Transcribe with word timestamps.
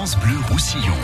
France 0.00 0.16
Bleu 0.16 0.40
Roussillon. 0.50 0.96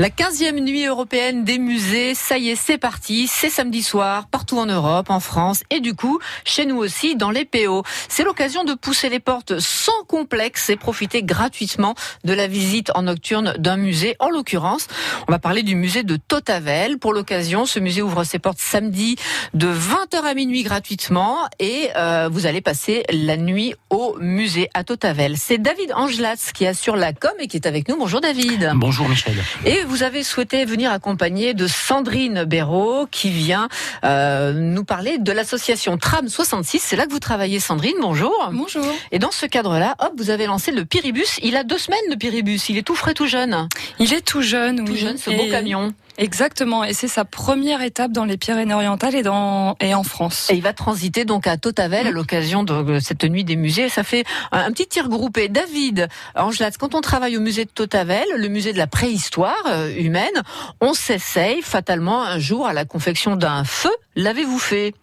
La 0.00 0.10
15e 0.10 0.60
nuit 0.60 0.86
européenne 0.86 1.42
des 1.42 1.58
musées, 1.58 2.14
ça 2.14 2.38
y 2.38 2.50
est, 2.50 2.54
c'est 2.54 2.78
parti. 2.78 3.26
C'est 3.26 3.50
samedi 3.50 3.82
soir, 3.82 4.28
partout 4.28 4.56
en 4.56 4.66
Europe, 4.66 5.10
en 5.10 5.18
France 5.18 5.64
et 5.70 5.80
du 5.80 5.94
coup, 5.94 6.20
chez 6.44 6.66
nous 6.66 6.76
aussi, 6.76 7.16
dans 7.16 7.32
les 7.32 7.44
PO. 7.44 7.82
C'est 8.08 8.22
l'occasion 8.22 8.62
de 8.62 8.74
pousser 8.74 9.08
les 9.08 9.18
portes 9.18 9.58
sans 9.58 10.04
complexe 10.06 10.70
et 10.70 10.76
profiter 10.76 11.24
gratuitement 11.24 11.96
de 12.22 12.32
la 12.32 12.46
visite 12.46 12.92
en 12.94 13.02
nocturne 13.02 13.54
d'un 13.58 13.76
musée. 13.76 14.14
En 14.20 14.30
l'occurrence, 14.30 14.86
on 15.26 15.32
va 15.32 15.40
parler 15.40 15.64
du 15.64 15.74
musée 15.74 16.04
de 16.04 16.14
Totavel. 16.14 16.98
Pour 16.98 17.12
l'occasion, 17.12 17.66
ce 17.66 17.80
musée 17.80 18.00
ouvre 18.00 18.22
ses 18.22 18.38
portes 18.38 18.60
samedi 18.60 19.16
de 19.54 19.66
20h 19.66 20.22
à 20.22 20.34
minuit 20.34 20.62
gratuitement 20.62 21.38
et 21.58 21.90
euh, 21.96 22.28
vous 22.30 22.46
allez 22.46 22.60
passer 22.60 23.02
la 23.10 23.36
nuit 23.36 23.74
au 23.90 24.16
musée 24.20 24.70
à 24.74 24.84
Totavel. 24.84 25.36
C'est 25.36 25.58
David 25.58 25.92
Angelatz 25.92 26.52
qui 26.52 26.68
assure 26.68 26.94
la 26.94 27.12
com 27.12 27.32
et 27.40 27.48
qui 27.48 27.56
est 27.56 27.66
avec 27.66 27.88
nous. 27.88 27.96
Bonjour 27.98 28.20
David. 28.20 28.70
Bonjour 28.76 29.08
Michel. 29.08 29.34
Et 29.64 29.87
vous 29.88 30.02
avez 30.02 30.22
souhaité 30.22 30.64
venir 30.66 30.92
accompagner 30.92 31.54
de 31.54 31.66
Sandrine 31.66 32.44
Béraud 32.44 33.06
qui 33.10 33.30
vient 33.30 33.68
euh, 34.04 34.52
nous 34.52 34.84
parler 34.84 35.16
de 35.18 35.32
l'association 35.32 35.96
Tram 35.96 36.28
66. 36.28 36.78
C'est 36.78 36.96
là 36.96 37.06
que 37.06 37.10
vous 37.10 37.18
travaillez 37.18 37.58
Sandrine, 37.58 37.96
bonjour. 38.00 38.50
Bonjour. 38.52 38.84
Et 39.12 39.18
dans 39.18 39.30
ce 39.30 39.46
cadre-là, 39.46 39.96
hop, 40.00 40.12
vous 40.18 40.30
avez 40.30 40.46
lancé 40.46 40.72
le 40.72 40.84
Piribus. 40.84 41.38
Il 41.42 41.56
a 41.56 41.64
deux 41.64 41.78
semaines 41.78 41.98
le 42.10 42.16
Piribus, 42.16 42.68
il 42.68 42.76
est 42.76 42.82
tout 42.82 42.94
frais, 42.94 43.14
tout 43.14 43.26
jeune. 43.26 43.68
Il 43.98 44.12
est 44.12 44.20
tout 44.20 44.42
jeune, 44.42 44.84
Tout 44.84 44.92
oui. 44.92 44.98
jeune, 44.98 45.16
ce 45.16 45.30
beau 45.30 45.48
camion. 45.50 45.92
Exactement, 46.18 46.82
et 46.82 46.94
c'est 46.94 47.06
sa 47.06 47.24
première 47.24 47.80
étape 47.80 48.10
dans 48.10 48.24
les 48.24 48.36
Pyrénées-Orientales 48.36 49.14
et, 49.14 49.22
dans, 49.22 49.76
et 49.80 49.94
en 49.94 50.02
France. 50.02 50.48
Et 50.50 50.56
il 50.56 50.62
va 50.62 50.72
transiter 50.72 51.24
donc 51.24 51.46
à 51.46 51.56
Totavel 51.56 52.08
à 52.08 52.10
l'occasion 52.10 52.64
de 52.64 52.98
cette 52.98 53.22
nuit 53.22 53.44
des 53.44 53.54
musées. 53.54 53.88
Ça 53.88 54.02
fait 54.02 54.24
un, 54.50 54.72
petit 54.72 54.88
tir 54.88 55.08
groupé. 55.08 55.48
David 55.48 56.08
Angelatz, 56.34 56.76
quand 56.76 56.96
on 56.96 57.00
travaille 57.00 57.36
au 57.36 57.40
musée 57.40 57.64
de 57.64 57.70
Totavel, 57.70 58.24
le 58.36 58.48
musée 58.48 58.72
de 58.72 58.78
la 58.78 58.88
préhistoire 58.88 59.62
euh, 59.68 59.94
humaine, 59.96 60.42
on 60.80 60.92
s'essaye 60.92 61.62
fatalement 61.62 62.24
un 62.24 62.40
jour 62.40 62.66
à 62.66 62.72
la 62.72 62.84
confection 62.84 63.36
d'un 63.36 63.62
feu. 63.62 63.92
L'avez-vous 64.16 64.58
fait? 64.58 64.94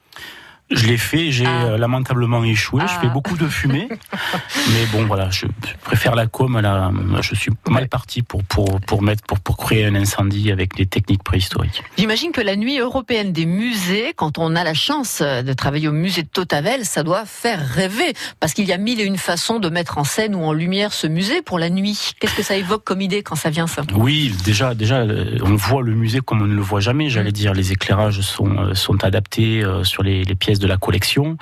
Je 0.71 0.87
l'ai 0.87 0.97
fait, 0.97 1.31
j'ai 1.31 1.45
Ah. 1.45 1.65
euh, 1.65 1.77
lamentablement 1.77 2.43
échoué. 2.43 2.81
Je 2.87 2.93
Ah. 2.97 3.01
fais 3.01 3.07
beaucoup 3.09 3.37
de 3.37 3.47
fumée, 3.47 3.87
mais 4.71 4.85
bon 4.91 5.05
voilà, 5.05 5.29
je 5.29 5.45
préfère 5.83 6.15
la 6.15 6.25
com. 6.25 6.59
La, 6.59 6.91
je 7.21 7.35
suis 7.35 7.51
mal 7.69 7.87
parti 7.87 8.23
pour 8.23 8.43
pour 8.43 8.81
pour 8.81 9.01
mettre 9.03 9.23
pour 9.23 9.39
pour 9.39 9.57
créer 9.57 9.85
un 9.85 9.93
incendie 9.95 10.51
avec 10.51 10.75
des 10.75 10.87
techniques 10.87 11.23
préhistoriques. 11.23 11.83
J'imagine 11.97 12.31
que 12.31 12.41
la 12.41 12.55
nuit 12.55 12.79
européenne 12.79 13.31
des 13.31 13.45
musées, 13.45 14.13
quand 14.15 14.39
on 14.39 14.55
a 14.55 14.63
la 14.63 14.73
chance 14.73 15.21
de 15.21 15.53
travailler 15.53 15.87
au 15.87 15.91
musée 15.91 16.23
de 16.23 16.27
Totavel, 16.29 16.83
ça 16.85 17.03
doit 17.03 17.25
faire 17.25 17.59
rêver. 17.63 18.13
Parce 18.39 18.53
qu'il 18.53 18.65
y 18.65 18.73
a 18.73 18.77
mille 18.77 18.99
et 18.99 19.03
une 19.05 19.17
façons 19.17 19.59
de 19.59 19.69
mettre 19.69 19.97
en 19.99 20.03
scène 20.03 20.33
ou 20.35 20.43
en 20.43 20.51
lumière 20.53 20.93
ce 20.93 21.05
musée 21.07 21.41
pour 21.43 21.59
la 21.59 21.69
nuit. 21.69 22.11
Qu'est-ce 22.19 22.35
que 22.35 22.43
ça 22.43 22.55
évoque 22.57 22.83
comme 22.83 23.01
idée 23.01 23.21
quand 23.21 23.35
ça 23.35 23.51
vient 23.51 23.67
ça? 23.67 23.83
Oui, 23.93 24.33
déjà 24.43 24.73
déjà 24.73 24.97
euh, 25.01 25.37
on 25.43 25.55
voit 25.55 25.83
le 25.83 25.93
musée 25.93 26.21
comme 26.21 26.41
on 26.41 26.47
ne 26.47 26.55
le 26.55 26.61
voit 26.61 26.79
jamais. 26.79 27.09
J'allais 27.09 27.29
Mm. 27.29 27.33
dire 27.33 27.53
les 27.53 27.71
éclairages 27.71 28.21
sont 28.21 28.57
euh, 28.57 28.73
sont 28.73 29.03
adaptés 29.03 29.63
euh, 29.63 29.83
sur 29.83 30.01
les, 30.01 30.23
les 30.23 30.35
pièces 30.35 30.54
de 30.59 30.67
la 30.67 30.77
collection, 30.77 31.37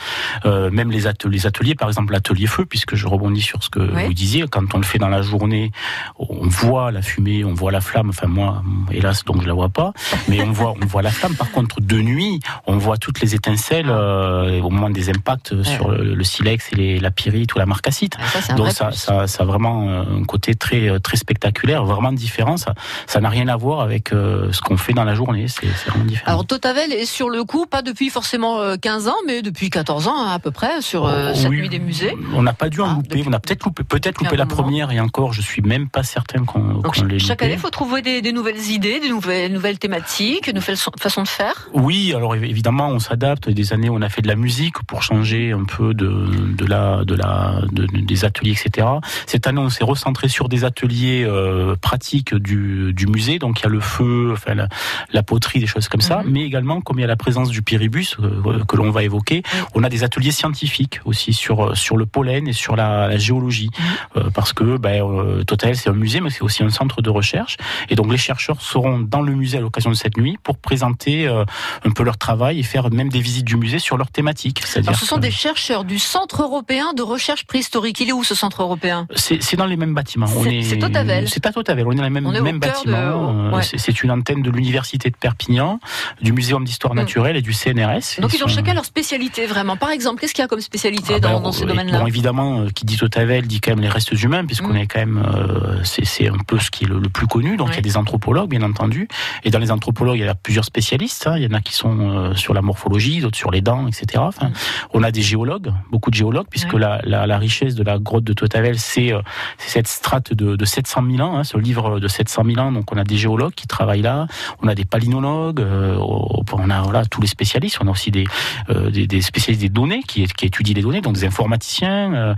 Euh, 0.46 0.70
même 0.72 0.92
les 0.92 1.08
ateliers, 1.08 1.38
les 1.38 1.48
ateliers 1.48 1.76
par 1.76 1.88
exemple 1.88 2.12
l'atelier 2.14 2.48
feu 2.48 2.66
puisque 2.66 2.96
je 2.96 3.08
rebondis 3.08 3.42
sur 3.42 3.64
ce 3.64 3.70
que 3.70 3.80
Oui. 3.80 4.06
vous 4.06 4.14
disiez. 4.14 4.46
Quand 4.50 4.74
on 4.74 4.78
le 4.78 4.84
fait 4.84 4.98
dans 5.00 5.10
la 5.10 5.22
journée, 5.22 5.72
on 6.20 6.48
voit 6.48 6.92
la 6.92 7.02
fumée, 7.02 7.44
on 7.44 7.54
voit 7.54 7.72
la 7.72 7.82
flamme. 7.82 8.10
Enfin 8.10 8.28
moi, 8.28 8.64
hélas 8.92 9.24
donc 9.26 9.42
je 9.42 9.48
la 9.48 9.54
vois 9.54 9.70
pas, 9.70 9.94
mais 10.28 10.42
on 10.42 10.52
voit 10.52 10.74
on 10.82 10.86
voit 10.86 11.02
la 11.02 11.12
flamme. 11.12 11.36
Par 11.36 11.52
contre 11.52 11.82
de 11.82 11.98
nuit, 12.02 12.40
on 12.68 12.78
voit 12.78 12.98
toutes 12.98 13.22
les 13.22 13.36
étincelles 13.36 13.90
euh, 13.90 14.62
au 14.62 14.70
moment 14.70 14.90
des 14.90 15.10
impacts 15.10 15.62
sur 15.64 15.90
le, 15.90 16.14
le 16.16 16.24
silex 16.24 16.72
et 16.74 16.76
les, 16.76 17.00
la 17.00 17.12
pyrite 17.12 17.54
ou 17.56 17.60
la 17.60 17.66
marcassite. 17.66 18.16
Ah, 18.20 18.42
Ça, 18.42 18.54
Donc 18.54 18.70
ça, 18.72 18.92
ça, 18.92 19.28
ça 19.28 19.44
a 19.44 19.46
vraiment 19.46 19.88
euh, 19.90 20.20
un 20.22 20.24
côté 20.24 20.56
très 20.56 21.00
très 21.00 21.18
spectaculaire, 21.18 21.86
vraiment 21.86 22.12
différent. 22.12 22.58
Ça, 22.58 22.74
ça 23.08 23.20
n'a 23.22 23.30
rien 23.30 23.48
à 23.48 23.56
voir 23.56 23.82
avec 23.82 24.12
euh, 24.14 24.52
ce 24.52 24.62
qu'on 24.62 24.78
fait 24.78 24.94
dans 24.94 25.04
la 25.06 25.16
journée. 25.16 25.48
C'est 25.48 25.66
vraiment 25.90 26.06
différent. 26.06 26.32
Alors 26.32 26.46
Totavel 26.46 26.92
est 26.92 27.06
sur 27.06 27.30
le 27.30 27.44
coup, 27.44 27.66
pas 27.66 27.82
depuis 27.82 28.10
forcément 28.10 28.60
euh, 28.60 28.76
15 29.04 29.08
ans, 29.10 29.18
mais 29.28 29.42
depuis 29.42 29.70
14 29.70 30.08
ans 30.08 30.28
à 30.30 30.40
peu 30.40 30.52
près, 30.52 30.82
sur 30.82 31.06
euh, 31.06 31.34
cette 31.34 31.50
oui. 31.50 31.58
nuit 31.62 31.70
des 31.70 31.80
musées. 31.80 32.16
On 32.34 32.42
n'a 32.42 32.54
pas 32.54 32.70
dû 32.70 32.80
en 32.80 32.90
Ah, 32.90 32.94
louper. 32.96 33.24
On 33.28 33.34
a 33.34 33.40
peut-être 33.40 33.66
loupé, 33.66 33.84
peut-être 33.84 34.24
la 34.36 34.46
première 34.46 34.92
et 34.92 35.00
encore, 35.00 35.34
je 35.34 35.42
suis 35.42 35.62
même 35.62 35.90
pas 35.90 36.04
certain 36.04 36.46
qu'on 36.46 36.60
Donc 36.76 36.96
qu'on 36.96 37.04
l'ait 37.06 37.20
chaque 37.20 37.42
année, 37.42 37.54
il 37.54 37.60
faut 37.60 37.70
trouver 37.70 38.02
des, 38.02 38.22
des 38.22 38.32
nouvelles 38.32 38.62
idées, 38.70 39.00
des 39.02 39.10
nouvelles, 39.10 39.52
nouvelles 39.52 39.78
thématiques, 39.80 40.48
une 40.48 40.56
nouvelle 40.56 40.78
so- 40.78 40.92
façon 41.00 41.24
de 41.24 41.28
faire. 41.28 41.68
Oui, 41.74 42.14
alors 42.16 42.36
évi- 42.36 42.50
évidemment, 42.50 42.88
on 42.90 43.00
s'adapte. 43.00 43.50
Des 43.50 43.74
années, 43.74 43.90
on 43.90 44.02
a 44.02 44.08
fait 44.10 44.22
de 44.22 44.28
la 44.30 44.36
musique 44.36 44.82
pour 44.88 45.04
changer 45.04 45.52
un 45.52 45.66
peu 45.66 45.94
de, 45.94 46.28
de 46.58 46.66
la, 46.66 47.04
de 47.04 47.16
la, 47.16 47.62
de- 47.72 47.86
de- 47.86 48.00
des 48.06 48.26
ateliers, 48.26 48.52
etc. 48.52 48.88
Cette 49.28 49.48
année, 49.48 49.60
on 49.60 49.70
s'est 49.70 49.84
recentré 49.84 50.30
sur 50.30 50.48
des 50.50 50.64
ateliers 50.64 51.26
euh, 51.28 51.76
pratiques 51.76 52.34
du, 52.36 52.94
du 52.94 53.08
musée. 53.08 53.38
Donc, 53.40 53.60
il 53.60 53.64
y 53.64 53.66
a 53.66 53.70
le 53.70 53.80
feu, 53.82 54.32
enfin 54.34 54.54
la, 54.56 54.70
la 55.12 55.24
poterie, 55.24 55.60
des 55.60 55.68
choses 55.68 55.88
comme 55.90 56.02
ça. 56.02 56.24
Mhm. 56.24 56.32
Mais 56.32 56.42
également, 56.44 56.80
comme 56.82 57.00
il 57.00 57.02
y 57.02 57.06
a 57.06 57.08
la 57.08 57.16
présence 57.18 57.50
du 57.50 57.62
pyribus 57.62 58.16
euh, 58.22 58.64
que 58.68 58.76
l'on 58.78 58.92
va 58.94 59.04
évoquer, 59.04 59.44
on 59.76 59.84
a 59.84 59.90
des 59.90 60.04
ateliers 60.04 60.32
scientifiques 60.32 61.02
aussi 61.06 61.34
sur 61.34 61.76
sur 61.78 61.98
le 61.98 62.06
pollen 62.06 62.48
et 62.48 62.54
sur 62.54 62.76
la, 62.76 63.08
la 63.08 63.18
géologie, 63.18 63.70
Euh, 64.16 64.30
parce 64.34 64.54
que 64.54 64.78
ben, 64.78 65.04
euh, 65.04 65.44
Total, 65.44 65.76
c'est 65.76 65.90
un 65.90 65.94
musée, 65.94 66.22
mais 66.22 66.30
c'est 66.30 66.42
aussi 66.44 66.64
un 66.64 66.70
centre 66.70 67.02
de 67.02 67.10
recherche. 67.10 67.58
Et 67.90 67.96
donc, 67.96 68.12
les 68.12 68.18
chercheurs 68.18 68.62
seront 68.62 69.00
dans 69.00 69.22
le 69.22 69.34
musée 69.36 69.58
à 69.58 69.62
l'occasion 69.62 69.90
de 69.90 69.96
cette 69.96 70.18
nuit 70.18 70.38
pour 70.44 70.58
présenter 70.58 71.28
euh, 71.28 71.44
un 71.84 71.92
peu 71.92 72.04
leur 72.04 72.18
travail 72.18 72.60
et 72.60 72.64
faire 72.64 72.90
même 72.92 73.10
des 73.10 73.20
visites 73.22 73.46
du 73.46 73.58
musée 73.58 73.80
sur 73.80 73.98
leur 73.98 74.10
thématique. 74.12 74.62
Alors 74.76 74.96
ce 74.96 75.06
sont 75.06 75.16
que 75.18 75.22
des 75.22 75.32
chercheurs 75.32 75.84
du 75.84 76.00
Centre 76.00 76.42
européen 76.44 76.94
de 76.94 77.02
recherche 77.02 77.46
préhistorique. 77.46 78.00
Il 78.02 78.10
est 78.10 78.14
où 78.14 78.24
ce 78.24 78.36
centre 78.36 78.62
européen? 78.62 79.08
C'est 79.16 79.56
dans 79.56 79.66
les 79.66 79.78
mêmes 79.78 79.94
bâtiments. 79.96 80.28
C'est- 80.28 80.58
est 80.58 80.62
c'est 80.64 80.78
Totavel. 80.78 81.28
C'est 81.30 81.46
à 81.46 81.52
Totavel. 81.52 81.86
On 81.88 81.92
est 81.92 81.96
dans 81.96 82.04
les 82.04 82.10
mêmes, 82.10 82.32
de- 82.32 82.58
bâtiments. 82.60 82.98
Euh, 82.98 83.52
ouais. 83.58 83.64
c'est- 83.64 84.04
une 84.04 84.12
antenne 84.12 84.42
de 84.42 84.50
l'université 84.52 85.10
de 85.10 85.16
Perpignan, 85.16 85.80
du 86.22 86.34
Muséum 86.34 86.64
d'histoire 86.66 86.94
Mm. 86.94 86.98
naturelle 86.98 87.36
et 87.38 87.42
du 87.42 87.54
CNRS. 87.54 88.20
Donc 88.20 88.34
ils 88.34 88.44
ont 88.44 88.48
sont- 88.48 88.56
chacun 88.56 88.74
leur 88.74 88.83
spécialité 88.84 89.46
vraiment. 89.46 89.78
Par 89.78 89.90
exemple, 89.90 90.20
qu'est-ce 90.22 90.34
qu'il 90.34 90.42
y 90.42 90.46
a 90.46 90.48
comme 90.48 90.62
spécialité 90.62 91.14
Ah 91.16 91.20
dans, 91.20 91.34
ben, 91.36 91.42
dans 91.42 91.52
ces 91.52 91.64
euh, 91.64 91.68
domaines-là 91.68 92.00
Bon, 92.00 92.08
évidemment, 92.08 92.62
euh, 92.62 92.70
qui 92.70 92.86
dit 92.86 92.98
Totavel 92.98 93.48
dit 93.48 93.60
quand 93.62 93.72
même 93.72 93.82
les 93.82 93.90
restes 93.90 94.12
humains, 94.12 94.46
puisqu'on 94.46 94.74
Mm. 94.74 94.78
est 94.78 94.88
quand 94.88 95.00
même, 95.00 95.24
euh, 95.26 95.80
c'est 95.84 96.28
un 96.28 96.38
peu 96.48 96.60
ce 96.60 96.70
qui 96.72 96.84
est 96.86 96.88
le, 96.88 97.00
le 97.00 97.10
plus 97.10 97.28
connu. 97.28 97.58
Donc 97.58 97.70
il 97.72 97.76
y 97.76 97.80
a 97.80 97.82
des 97.82 97.98
anthropologues, 97.98 98.50
bien 98.50 98.62
entendu, 98.64 99.08
et 99.44 99.50
dans 99.52 99.60
les 99.60 99.72
anthropologues, 99.72 100.18
il 100.20 100.26
y 100.26 100.28
a 100.28 100.36
plusieurs 100.36 100.66
spécialistes. 100.66 101.28
hein. 101.28 101.38
Il 101.38 101.44
y 101.44 101.48
en 101.48 101.54
a 101.54 101.62
qui 101.62 101.74
sont 101.74 101.98
euh, 102.00 102.36
sur 102.36 102.54
la 102.54 102.62
morphologie, 102.62 103.20
d'autres 103.22 103.38
sur 103.38 103.52
les 103.52 103.62
dents, 103.62 103.88
etc. 103.88 104.06
Enfin, 104.18 104.48
Mm. 104.50 104.54
on 104.94 105.04
a 105.04 105.12
des 105.12 105.22
géologues, 105.22 105.72
beaucoup 105.92 106.10
de 106.12 106.16
géologues, 106.16 106.48
puisque 106.50 106.74
la, 106.74 107.00
la, 107.04 107.26
la 107.28 107.38
richesse 107.38 107.76
de 107.76 107.84
la 107.84 107.98
grotte 108.00 108.24
de 108.24 108.34
Totavel, 108.34 108.78
c'est 108.80 109.14
euh, 109.14 109.22
cette 109.58 109.88
strate 109.88 110.34
de, 110.34 110.56
de 110.56 110.66
700 110.66 111.04
000 111.10 111.28
ans, 111.28 111.38
hein, 111.38 111.44
ce 111.44 111.58
livre 111.58 112.00
de 112.00 112.08
700 112.08 112.44
000 112.46 112.60
ans. 112.60 112.72
Donc 112.72 112.92
on 112.92 112.98
a 112.98 113.04
des 113.04 113.18
géologues 113.18 113.54
qui 113.54 113.68
travaillent 113.68 114.02
là, 114.02 114.28
on 114.62 114.68
a 114.68 114.76
des 114.76 114.86
palynologues, 114.86 115.62
euh, 115.62 115.96
on 116.00 116.70
a 116.70 116.82
voilà 116.82 117.06
tous 117.06 117.22
les 117.22 117.28
spécialistes. 117.28 117.78
On 117.82 117.88
a 117.88 117.92
aussi 117.92 118.12
des 118.12 118.26
euh, 118.70 118.73
des, 118.90 119.08
des 119.08 119.22
spécialistes 119.22 119.62
des 119.62 119.70
données 119.70 120.04
qui, 120.08 120.26
qui 120.28 120.46
étudient 120.46 120.74
les 120.76 120.82
données, 120.82 121.02
donc 121.02 121.16
des 121.16 121.26
informaticiens. 121.26 122.14
euh, 122.14 122.36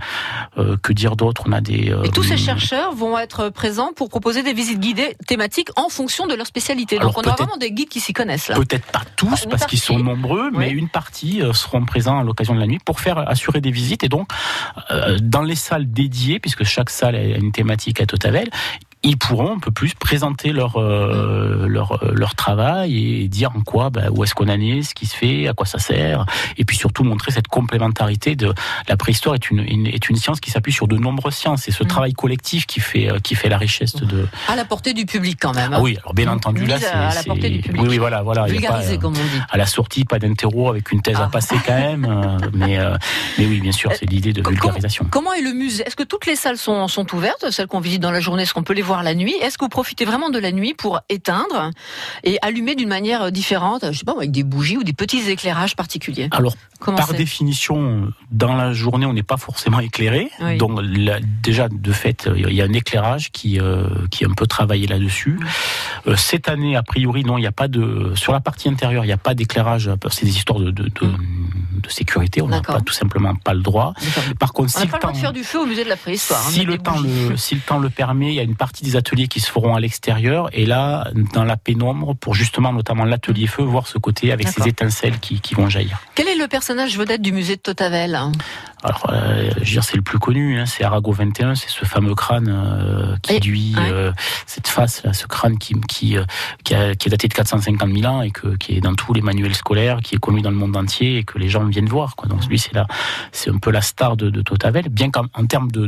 euh, 0.58 0.76
que 0.82 0.92
dire 0.92 1.16
d'autre? 1.16 1.44
On 1.46 1.52
a 1.52 1.60
des 1.60 1.90
euh, 1.90 2.02
Et 2.04 2.10
tous 2.10 2.22
ces 2.22 2.36
chercheurs 2.36 2.94
vont 2.94 3.18
être 3.18 3.48
présents 3.50 3.92
pour 3.94 4.08
proposer 4.08 4.42
des 4.42 4.52
visites 4.52 4.80
guidées 4.80 5.16
thématiques 5.26 5.68
en 5.76 5.88
fonction 5.88 6.26
de 6.26 6.34
leur 6.34 6.46
spécialité. 6.46 6.96
Alors, 6.98 7.08
Donc 7.10 7.18
on 7.18 7.22
peut-être- 7.22 7.36
vraiment 7.38 7.56
des 7.56 7.70
guides 7.72 7.88
qui 7.88 8.00
s'y 8.00 8.12
connaissent 8.12 8.48
là. 8.48 8.56
Peut-être 8.56 8.86
pas 8.86 9.02
tous 9.16 9.46
parce 9.50 9.66
qu'ils 9.66 9.80
sont 9.80 9.98
nombreux, 9.98 10.50
mais 10.52 10.68
Oui. 10.68 10.72
une 10.78 10.88
partie 10.88 11.42
euh, 11.42 11.52
seront 11.52 11.84
présents 11.84 12.18
à 12.18 12.24
l'occasion 12.24 12.54
de 12.54 12.60
la 12.60 12.66
nuit 12.66 12.78
pour 12.84 13.00
faire 13.00 13.18
assurer 13.18 13.60
des 13.60 13.70
visites 13.70 14.04
et 14.04 14.08
donc 14.08 14.28
euh, 14.90 15.16
dans 15.22 15.42
les 15.42 15.54
salles 15.56 15.90
dédiées, 15.90 16.38
puisque 16.40 16.64
chaque 16.64 16.90
salle 16.90 17.14
a 17.16 17.22
une 17.22 17.52
thématique 17.52 18.00
à 18.00 18.06
Totavel. 18.06 18.48
Ils 19.02 19.18
pourront 19.18 19.52
un 19.54 19.58
peu 19.58 19.70
plus 19.70 19.94
présenter 19.94 20.52
leur 20.52 20.76
euh, 20.80 21.66
leur 21.68 22.02
euh, 22.02 22.12
leur 22.12 22.34
travail 22.34 23.22
et 23.22 23.28
dire 23.28 23.52
en 23.54 23.60
quoi 23.60 23.90
bah, 23.90 24.04
où 24.10 24.24
est-ce 24.24 24.34
qu'on 24.34 24.48
en 24.48 24.60
est, 24.60 24.82
ce 24.82 24.94
qui 24.94 25.06
se 25.06 25.14
fait, 25.14 25.46
à 25.48 25.52
quoi 25.52 25.64
ça 25.66 25.78
sert, 25.78 26.26
et 26.56 26.64
puis 26.64 26.76
surtout 26.76 27.04
montrer 27.04 27.30
cette 27.30 27.46
complémentarité 27.46 28.34
de 28.36 28.52
la 28.88 28.96
préhistoire 28.96 29.34
est 29.36 29.50
une, 29.50 29.60
une- 29.60 29.86
est 29.86 30.08
une 30.08 30.16
science 30.16 30.40
qui 30.40 30.50
s'appuie 30.50 30.72
sur 30.72 30.88
de 30.88 30.96
nombreuses 30.96 31.34
sciences 31.34 31.68
et 31.68 31.72
ce 31.72 31.84
Mm. 31.84 31.86
travail 31.88 32.12
collectif 32.14 32.66
qui 32.66 32.80
fait 32.80 33.08
euh, 33.10 33.18
qui 33.20 33.34
fait 33.36 33.48
la 33.48 33.58
richesse 33.58 33.94
de 33.96 34.26
À 34.48 34.56
la 34.56 34.64
portée 34.64 34.92
du 34.94 35.06
public 35.06 35.38
quand 35.40 35.54
même. 35.54 35.72
hein. 35.72 35.76
ah 35.78 35.82
oui 35.82 35.96
alors 36.00 36.14
bien 36.14 36.28
entendu 36.28 36.64
là 36.66 36.78
c'est 36.80 36.86
à 36.86 37.14
la 37.14 37.22
portée 37.22 37.50
du 37.50 37.60
public. 37.60 37.82
oui 37.82 37.88
oui 37.90 37.98
voilà 37.98 38.22
voilà 38.22 38.42
a 38.42 38.44
pas, 38.46 38.50
Vulgarisé 38.50 38.98
comme 38.98 39.12
on 39.12 39.22
dit. 39.22 39.40
à 39.50 39.56
la 39.56 39.66
sortie, 39.66 40.04
pas 40.04 40.18
d'interro 40.18 40.68
avec 40.68 40.90
une 40.90 41.02
thèse 41.02 41.18
Ah. 41.20 41.24
à 41.24 41.28
passer 41.28 41.56
quand 41.64 41.74
même. 41.74 42.06
mais, 42.54 42.78
euh, 42.78 42.96
mais 43.38 43.46
oui, 43.46 43.60
bien 43.60 43.72
sûr, 43.72 43.90
c'est 43.92 44.06
l'idée 44.06 44.32
de 44.32 44.42
vulgarisation. 44.46 45.06
Comment 45.10 45.32
est 45.32 45.42
le 45.42 45.52
musée? 45.52 45.84
Est-ce 45.86 45.96
que 45.96 46.02
toutes 46.02 46.26
les 46.26 46.34
salles 46.36 46.56
sont, 46.58 46.88
sont 46.88 47.14
ouvertes, 47.14 47.50
celles 47.50 47.66
qu'on 47.66 47.80
visite 47.80 48.00
dans 48.02 48.10
la 48.10 48.20
journée 48.20 48.42
Est-ce 48.42 48.54
qu'on 48.54 48.62
peut 48.62 48.72
les 48.74 48.82
voir 48.86 49.02
la 49.02 49.14
nuit. 49.14 49.34
Est-ce 49.42 49.58
que 49.58 49.64
vous 49.64 49.68
profitez 49.68 50.04
vraiment 50.04 50.30
de 50.30 50.38
la 50.38 50.52
nuit 50.52 50.74
pour 50.74 51.00
éteindre 51.08 51.70
et 52.24 52.38
allumer 52.42 52.74
d'une 52.74 52.88
manière 52.88 53.30
différente, 53.30 53.84
je 53.92 53.98
sais 53.98 54.04
pas, 54.04 54.14
avec 54.16 54.30
des 54.30 54.44
bougies 54.44 54.78
ou 54.78 54.84
des 54.84 54.92
petits 54.92 55.28
éclairages 55.28 55.76
particuliers? 55.76 56.28
Alors, 56.30 56.54
par 56.80 57.12
définition, 57.14 58.12
dans 58.30 58.54
la 58.54 58.72
journée, 58.72 59.06
on 59.06 59.12
n'est 59.12 59.22
pas 59.22 59.36
forcément 59.36 59.80
éclairé. 59.80 60.30
Donc, 60.58 60.80
déjà, 61.42 61.68
de 61.68 61.92
fait, 61.92 62.28
il 62.34 62.52
y 62.52 62.62
a 62.62 62.64
un 62.64 62.72
éclairage 62.72 63.30
qui, 63.32 63.60
euh, 63.60 63.88
qui 64.10 64.24
est 64.24 64.26
un 64.26 64.34
peu 64.34 64.46
travaillé 64.46 64.86
là-dessus. 64.86 65.38
Euh, 66.06 66.16
cette 66.16 66.48
année, 66.48 66.76
a 66.76 66.82
priori, 66.82 67.24
non, 67.24 67.38
il 67.38 67.42
n'y 67.42 67.46
a 67.46 67.52
pas 67.52 67.68
de. 67.68 68.12
Sur 68.14 68.32
la 68.32 68.40
partie 68.40 68.68
intérieure, 68.68 69.04
il 69.04 69.08
n'y 69.08 69.12
a 69.12 69.18
pas 69.18 69.34
d'éclairage. 69.34 69.90
C'est 70.10 70.24
des 70.24 70.36
histoires 70.36 70.60
de, 70.60 70.70
de, 70.70 70.84
de, 70.84 71.06
mm. 71.06 71.65
De 71.80 71.88
sécurité. 71.88 72.42
On 72.42 72.48
n'a 72.48 72.60
pas 72.60 72.80
tout 72.80 72.92
simplement 72.92 73.34
pas 73.34 73.54
le 73.54 73.60
droit. 73.60 73.94
Par 74.38 74.52
contre, 74.52 74.72
on 74.76 74.80
si 74.80 74.86
le 74.86 74.90
pas 74.90 74.98
le 74.98 75.02
droit 75.02 75.12
de 75.12 75.18
faire 75.18 75.32
du 75.32 75.44
feu 75.44 75.60
au 75.60 75.66
musée 75.66 75.84
de 75.84 75.88
la 75.88 75.96
préhistoire. 75.96 76.40
Hein, 76.46 76.50
si, 76.50 76.64
le 76.64 76.78
temps 76.78 76.98
le, 76.98 77.36
si 77.36 77.54
le 77.54 77.60
temps 77.60 77.78
le 77.78 77.90
permet, 77.90 78.28
il 78.28 78.34
y 78.34 78.40
a 78.40 78.42
une 78.42 78.56
partie 78.56 78.84
des 78.84 78.96
ateliers 78.96 79.28
qui 79.28 79.40
se 79.40 79.50
feront 79.50 79.74
à 79.74 79.80
l'extérieur. 79.80 80.48
Et 80.52 80.66
là, 80.66 81.10
dans 81.32 81.44
la 81.44 81.56
pénombre, 81.56 82.14
pour 82.16 82.34
justement, 82.34 82.72
notamment 82.72 83.04
l'atelier 83.04 83.46
feu, 83.46 83.62
voir 83.62 83.86
ce 83.86 83.98
côté 83.98 84.32
avec 84.32 84.48
ces 84.48 84.68
étincelles 84.68 85.18
qui, 85.18 85.40
qui 85.40 85.54
vont 85.54 85.68
jaillir. 85.68 85.98
Quel 86.14 86.28
est 86.28 86.36
le 86.36 86.48
personnage 86.48 86.96
vedette 86.96 87.22
du 87.22 87.32
musée 87.32 87.56
de 87.56 87.60
Totavel 87.60 88.18
alors, 88.82 89.06
euh, 89.10 89.50
je 89.56 89.58
veux 89.60 89.64
dire, 89.64 89.84
c'est 89.84 89.96
le 89.96 90.02
plus 90.02 90.18
connu, 90.18 90.60
hein, 90.60 90.66
c'est 90.66 90.84
Arago 90.84 91.10
21, 91.10 91.54
c'est 91.54 91.70
ce 91.70 91.86
fameux 91.86 92.14
crâne 92.14 92.48
euh, 92.48 93.16
qui, 93.22 93.40
lui, 93.40 93.74
euh, 93.78 94.12
cette 94.46 94.68
face, 94.68 95.02
là, 95.02 95.14
ce 95.14 95.26
crâne 95.26 95.56
qui, 95.56 95.74
qui, 95.88 96.16
qui, 96.62 96.74
a, 96.74 96.94
qui, 96.94 97.08
est 97.08 97.10
daté 97.10 97.26
de 97.26 97.32
450 97.32 97.90
000 97.90 98.04
ans 98.04 98.20
et 98.20 98.30
que, 98.30 98.54
qui 98.56 98.76
est 98.76 98.80
dans 98.82 98.94
tous 98.94 99.14
les 99.14 99.22
manuels 99.22 99.54
scolaires, 99.54 100.00
qui 100.02 100.14
est 100.14 100.18
connu 100.18 100.42
dans 100.42 100.50
le 100.50 100.56
monde 100.56 100.76
entier 100.76 101.16
et 101.16 101.24
que 101.24 101.38
les 101.38 101.48
gens 101.48 101.64
viennent 101.64 101.88
voir. 101.88 102.16
Quoi. 102.16 102.28
Donc, 102.28 102.46
lui, 102.46 102.58
c'est 102.58 102.74
là, 102.74 102.86
c'est 103.32 103.48
un 103.50 103.56
peu 103.56 103.70
la 103.70 103.80
star 103.80 104.14
de, 104.14 104.28
de 104.28 104.42
Totavel. 104.42 104.90
Bien 104.90 105.10
qu'en 105.10 105.24
en 105.32 105.46
termes 105.46 105.70
de, 105.70 105.86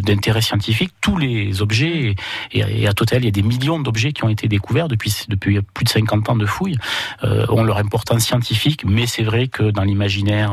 d'intérêt 0.00 0.42
scientifique, 0.42 0.92
tous 1.00 1.18
les 1.18 1.60
objets, 1.60 2.14
et, 2.52 2.86
à 2.86 2.92
Totavel, 2.92 3.24
il 3.24 3.26
y 3.26 3.28
a 3.28 3.32
des 3.32 3.42
millions 3.42 3.80
d'objets 3.80 4.12
qui 4.12 4.22
ont 4.24 4.28
été 4.28 4.46
découverts 4.46 4.86
depuis, 4.86 5.12
depuis 5.26 5.60
plus 5.60 5.84
de 5.84 5.90
50 5.90 6.30
ans 6.30 6.36
de 6.36 6.46
fouilles, 6.46 6.78
ont 7.22 7.64
leur 7.64 7.78
importance 7.78 8.22
scientifique, 8.24 8.84
mais 8.86 9.06
c'est 9.06 9.24
vrai 9.24 9.48
que 9.48 9.64
dans 9.70 9.82
l'imaginaire 9.82 10.52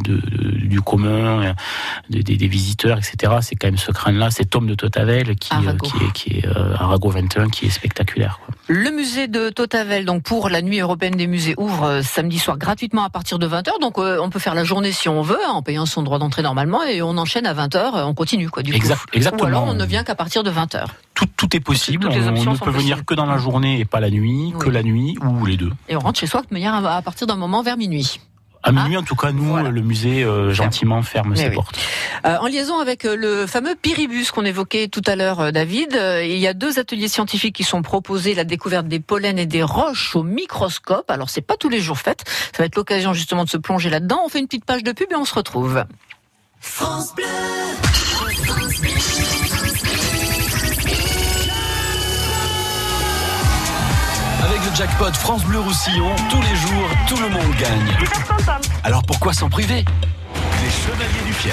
du 0.00 0.80
commun, 0.80 1.07
euh, 1.08 1.52
des, 2.10 2.48
visiteurs, 2.48 2.98
etc. 2.98 3.34
C'est 3.40 3.56
quand 3.56 3.68
même 3.68 3.78
ce 3.78 3.92
crâne-là, 3.92 4.30
cet 4.30 4.54
homme 4.54 4.66
de 4.66 4.74
Totavel 4.74 5.36
qui, 5.36 5.52
euh, 5.54 5.72
qui 5.82 5.96
est, 5.96 6.12
qui 6.12 6.38
est 6.38 6.46
euh, 6.46 6.74
Arago 6.74 7.10
21, 7.10 7.48
qui 7.48 7.66
est 7.66 7.70
spectaculaire. 7.70 8.40
Le 8.68 8.90
musée 8.90 9.28
de 9.28 9.50
Totavel, 9.50 10.04
donc 10.04 10.22
pour 10.22 10.48
la 10.48 10.62
nuit 10.62 10.80
européenne 10.80 11.14
des 11.14 11.26
musées, 11.26 11.54
ouvre 11.56 12.00
samedi 12.02 12.38
soir 12.38 12.58
gratuitement 12.58 13.02
à 13.02 13.10
partir 13.10 13.38
de 13.38 13.48
20h. 13.48 13.80
Donc 13.80 13.98
on 13.98 14.30
peut 14.30 14.38
faire 14.38 14.54
la 14.54 14.64
journée 14.64 14.92
si 14.92 15.08
on 15.08 15.22
veut, 15.22 15.38
hein, 15.46 15.52
en 15.52 15.62
payant 15.62 15.86
son 15.86 16.02
droit 16.02 16.18
d'entrée 16.18 16.42
normalement, 16.42 16.82
et 16.82 17.00
on 17.02 17.16
enchaîne 17.16 17.46
à 17.46 17.54
20h, 17.54 18.04
on 18.04 18.14
continue 18.14 18.50
quoi. 18.50 18.62
Du 18.62 18.74
exactement. 18.74 19.42
Ou 19.42 19.46
alors 19.46 19.64
on 19.64 19.74
ne 19.74 19.84
vient 19.84 20.04
qu'à 20.04 20.14
partir 20.14 20.42
de 20.42 20.50
20h. 20.50 20.86
Tout, 21.14 21.26
tout 21.36 21.56
est 21.56 21.60
possible. 21.60 22.08
on 22.08 22.14
ne 22.14 22.56
peut 22.56 22.70
venir 22.70 23.04
que 23.04 23.14
dans 23.14 23.26
la 23.26 23.38
journée 23.38 23.80
et 23.80 23.84
pas 23.84 24.00
la 24.00 24.10
nuit, 24.10 24.52
que 24.58 24.68
la 24.68 24.82
nuit 24.82 25.16
ou 25.22 25.46
les 25.46 25.56
deux. 25.56 25.72
Et 25.88 25.96
on 25.96 26.00
rentre 26.00 26.20
chez 26.20 26.26
soi 26.26 26.42
de 26.42 26.52
manière 26.52 26.74
à 26.74 27.02
partir 27.02 27.26
d'un 27.26 27.36
moment 27.36 27.62
vers 27.62 27.76
minuit. 27.76 28.20
À 28.62 28.72
minuit, 28.72 28.96
en 28.96 29.02
tout 29.02 29.14
cas, 29.14 29.32
nous, 29.32 29.56
le 29.56 29.80
musée 29.80 30.24
euh, 30.24 30.52
gentiment 30.52 31.02
ferme 31.02 31.36
ses 31.36 31.50
portes. 31.50 31.78
Euh, 32.26 32.36
en 32.38 32.46
liaison 32.46 32.80
avec 32.80 33.04
euh, 33.04 33.16
le 33.16 33.46
fameux 33.46 33.76
Piribus 33.80 34.30
qu'on 34.32 34.44
évoquait 34.44 34.88
tout 34.88 35.02
à 35.06 35.16
l'heure, 35.16 35.52
David, 35.52 35.98
il 36.22 36.38
y 36.38 36.46
a 36.46 36.54
deux 36.54 36.78
ateliers 36.78 37.08
scientifiques 37.08 37.54
qui 37.54 37.64
sont 37.64 37.82
proposés, 37.82 38.34
la 38.34 38.44
découverte 38.44 38.88
des 38.88 39.00
pollens 39.00 39.38
et 39.38 39.46
des 39.46 39.62
roches 39.62 40.16
au 40.16 40.22
microscope. 40.22 41.10
Alors, 41.10 41.30
c'est 41.30 41.40
pas 41.40 41.56
tous 41.56 41.68
les 41.68 41.80
jours 41.80 41.98
fait. 41.98 42.24
Ça 42.52 42.62
va 42.62 42.64
être 42.64 42.76
l'occasion 42.76 43.12
justement 43.12 43.44
de 43.44 43.50
se 43.50 43.58
plonger 43.58 43.90
là-dedans. 43.90 44.20
On 44.24 44.28
fait 44.28 44.40
une 44.40 44.46
petite 44.46 44.64
page 44.64 44.82
de 44.82 44.92
pub 44.92 45.10
et 45.12 45.16
on 45.16 45.24
se 45.24 45.34
retrouve. 45.34 45.84
France 46.60 47.14
Bleu. 47.14 47.24
Avec 48.20 48.38
le 48.38 49.47
jackpot 54.78 55.12
France 55.12 55.42
Bleu 55.42 55.58
Roussillon, 55.58 56.14
tous 56.30 56.40
les 56.40 56.54
jours, 56.54 56.88
tout 57.08 57.16
le 57.16 57.28
monde 57.30 57.52
gagne. 57.58 57.98
Alors 58.84 59.02
pourquoi 59.02 59.32
s'en 59.32 59.50
priver? 59.50 59.84
Les 59.84 60.70
Chevaliers 60.70 61.24
du 61.26 61.32
Fiel. 61.32 61.52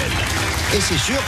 Et 0.72 0.80
c'est 0.80 0.96
sûr. 0.96 1.18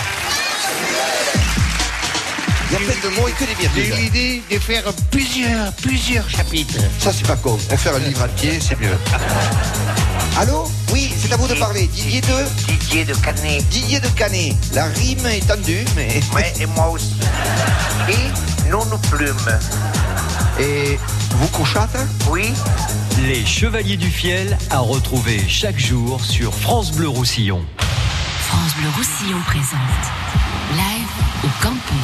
Il 2.70 2.72
y 2.72 2.76
a 2.76 2.78
plein 2.78 3.10
de 3.10 3.16
mots 3.16 3.26
et 3.26 3.32
que 3.32 3.44
des 3.46 3.54
bières. 3.56 3.70
J'ai 3.74 3.88
eu 3.88 4.04
l'idée 4.04 4.42
de 4.48 4.58
faire 4.60 4.84
plusieurs, 5.10 5.72
plusieurs 5.72 6.30
chapitres. 6.30 6.78
Ça, 7.00 7.12
c'est 7.12 7.26
pas 7.26 7.34
con. 7.34 7.58
On 7.68 7.76
faire 7.76 7.96
un 7.96 7.98
livre 7.98 8.22
entier, 8.22 8.60
c'est 8.60 8.78
mieux. 8.78 8.96
Allô? 10.38 10.70
Oui, 10.92 11.12
c'est 11.20 11.32
à 11.32 11.36
vous 11.36 11.48
de 11.48 11.54
parler. 11.54 11.88
Didier 11.88 12.20
de 12.20 12.68
Didier 12.68 13.04
de 13.06 13.14
Canet. 13.14 13.68
Didier 13.70 13.98
de 13.98 14.08
Canet. 14.10 14.54
La 14.72 14.84
rime 14.84 15.26
est 15.26 15.48
tendue, 15.48 15.84
mais. 15.96 16.20
Ouais, 16.32 16.52
et 16.60 16.66
moi 16.66 16.90
aussi. 16.90 17.16
Et 18.08 18.70
non 18.70 18.84
nous 18.86 18.98
plumes. 18.98 19.58
Et 20.58 20.98
vous 21.30 21.48
couchate 21.48 21.96
Oui. 22.30 22.52
Les 23.26 23.44
Chevaliers 23.46 23.96
du 23.96 24.10
Fiel 24.10 24.58
à 24.70 24.80
retrouver 24.80 25.40
chaque 25.48 25.78
jour 25.78 26.24
sur 26.24 26.52
France 26.52 26.92
Bleu 26.92 27.08
Roussillon. 27.08 27.64
France 27.78 28.74
Bleu 28.76 28.88
Roussillon 28.96 29.38
présente 29.46 29.80
Live 30.72 31.08
au 31.44 31.48
Campo. 31.62 31.94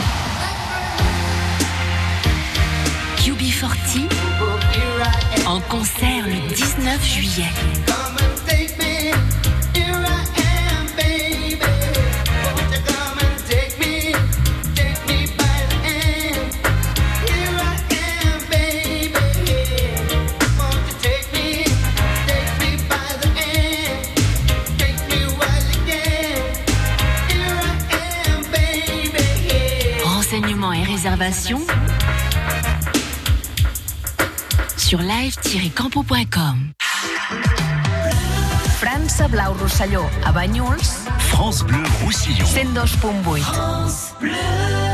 QB40 3.19 4.09
en 5.47 5.61
concert 5.61 6.25
le 6.27 6.55
19 6.55 7.05
juillet. 7.05 7.51
Réservation 31.25 31.61
sur 34.77 34.99
live-campo.com. 35.01 36.73
France 38.79 39.23
Blau 39.31 39.55
Rosselló 39.61 40.03
a 40.25 40.33
Banyuls. 40.33 40.67
France 41.19 41.63
Bleu 41.65 41.83
Roussillon. 42.03 42.45
102.8. 42.45 43.41
France 43.41 44.15
Bleu. 44.21 44.94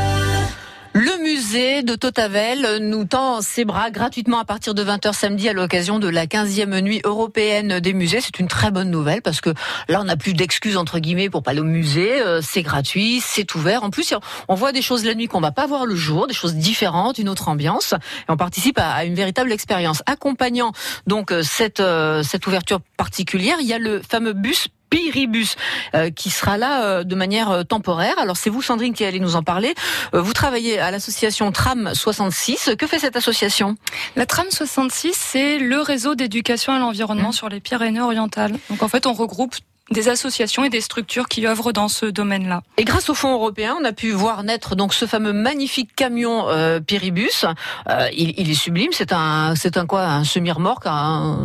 Musée 1.31 1.81
de 1.81 1.95
Totavel 1.95 2.79
nous 2.81 3.05
tend 3.05 3.39
ses 3.39 3.63
bras 3.63 3.89
gratuitement 3.89 4.39
à 4.39 4.43
partir 4.43 4.73
de 4.73 4.83
20h 4.83 5.13
samedi 5.13 5.47
à 5.47 5.53
l'occasion 5.53 5.97
de 5.97 6.09
la 6.09 6.25
15e 6.25 6.81
nuit 6.81 6.99
européenne 7.05 7.79
des 7.79 7.93
musées. 7.93 8.19
C'est 8.19 8.39
une 8.39 8.49
très 8.49 8.69
bonne 8.69 8.91
nouvelle 8.91 9.21
parce 9.21 9.39
que 9.39 9.51
là, 9.87 10.01
on 10.01 10.03
n'a 10.03 10.17
plus 10.17 10.33
d'excuses 10.33 10.75
entre 10.75 10.99
guillemets 10.99 11.29
pour 11.29 11.41
pas 11.41 11.51
aller 11.51 11.61
au 11.61 11.63
musée. 11.63 12.21
Euh, 12.21 12.41
c'est 12.43 12.63
gratuit, 12.63 13.21
c'est 13.25 13.55
ouvert. 13.55 13.85
En 13.85 13.91
plus, 13.91 14.13
on 14.49 14.55
voit 14.55 14.73
des 14.73 14.81
choses 14.81 15.05
la 15.05 15.15
nuit 15.15 15.27
qu'on 15.27 15.39
va 15.39 15.53
pas 15.53 15.67
voir 15.67 15.85
le 15.85 15.95
jour, 15.95 16.27
des 16.27 16.33
choses 16.33 16.55
différentes, 16.55 17.17
une 17.17 17.29
autre 17.29 17.47
ambiance. 17.47 17.93
Et 17.93 18.31
on 18.31 18.35
participe 18.35 18.77
à 18.77 19.05
une 19.05 19.15
véritable 19.15 19.53
expérience. 19.53 20.03
Accompagnant 20.07 20.73
donc 21.07 21.31
euh, 21.31 21.43
cette, 21.43 21.79
euh, 21.79 22.23
cette 22.23 22.45
ouverture 22.45 22.81
particulière, 22.97 23.55
il 23.61 23.67
y 23.67 23.73
a 23.73 23.79
le 23.79 24.01
fameux 24.01 24.33
bus 24.33 24.67
Piribus, 24.91 25.55
euh, 25.95 26.11
qui 26.11 26.29
sera 26.29 26.57
là 26.57 26.83
euh, 26.83 27.03
de 27.03 27.15
manière 27.15 27.49
euh, 27.49 27.63
temporaire. 27.63 28.13
Alors 28.19 28.37
c'est 28.37 28.51
vous 28.51 28.61
Sandrine 28.61 28.93
qui 28.93 29.05
allez 29.05 29.21
nous 29.21 29.35
en 29.35 29.41
parler. 29.41 29.73
vous 30.13 30.33
travaillez 30.33 30.79
à 30.79 30.91
l'association 30.91 31.51
Tram 31.51 31.91
66. 31.93 32.71
Que 32.77 32.85
fait 32.85 32.99
cette 32.99 33.15
association? 33.15 33.77
La 34.15 34.25
Tram 34.25 34.45
66, 34.49 35.13
c'est 35.17 35.57
le 35.57 35.79
réseau 35.79 36.13
d'éducation 36.13 36.73
à 36.73 36.79
l'environnement 36.79 37.29
mmh. 37.29 37.33
sur 37.33 37.49
les 37.49 37.61
Pyrénées-Orientales. 37.61 38.53
Donc 38.69 38.83
en 38.83 38.89
fait, 38.89 39.07
on 39.07 39.13
regroupe 39.13 39.55
des 39.91 40.09
associations 40.09 40.63
et 40.63 40.69
des 40.69 40.81
structures 40.81 41.27
qui 41.27 41.45
œuvrent 41.45 41.73
dans 41.73 41.87
ce 41.87 42.05
domaine-là. 42.05 42.63
Et 42.77 42.83
grâce 42.83 43.09
au 43.09 43.13
fonds 43.13 43.33
européen, 43.33 43.75
on 43.79 43.83
a 43.83 43.91
pu 43.91 44.11
voir 44.11 44.43
naître 44.43 44.75
donc 44.75 44.93
ce 44.93 45.05
fameux 45.05 45.33
magnifique 45.33 45.95
camion 45.95 46.49
euh, 46.49 46.79
Piribus. 46.79 47.45
Euh, 47.89 48.07
il, 48.15 48.33
il, 48.37 48.49
est 48.49 48.55
sublime. 48.55 48.89
C'est 48.91 49.11
un, 49.13 49.53
c'est 49.55 49.77
un 49.77 49.85
quoi? 49.85 50.05
Un 50.05 50.23
semi-remorque 50.23 50.87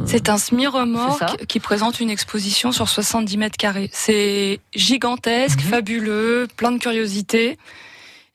C'est 0.06 0.28
un 0.28 0.38
semi-remorque 0.38 1.46
qui 1.46 1.60
présente 1.60 2.00
une 2.00 2.10
exposition 2.10 2.72
sur 2.72 2.88
70 2.88 3.36
mètres 3.36 3.56
carrés. 3.56 3.90
C'est 3.92 4.60
gigantesque, 4.74 5.62
mhm. 5.64 5.70
fabuleux, 5.70 6.48
plein 6.56 6.72
de 6.72 6.78
curiosités. 6.78 7.58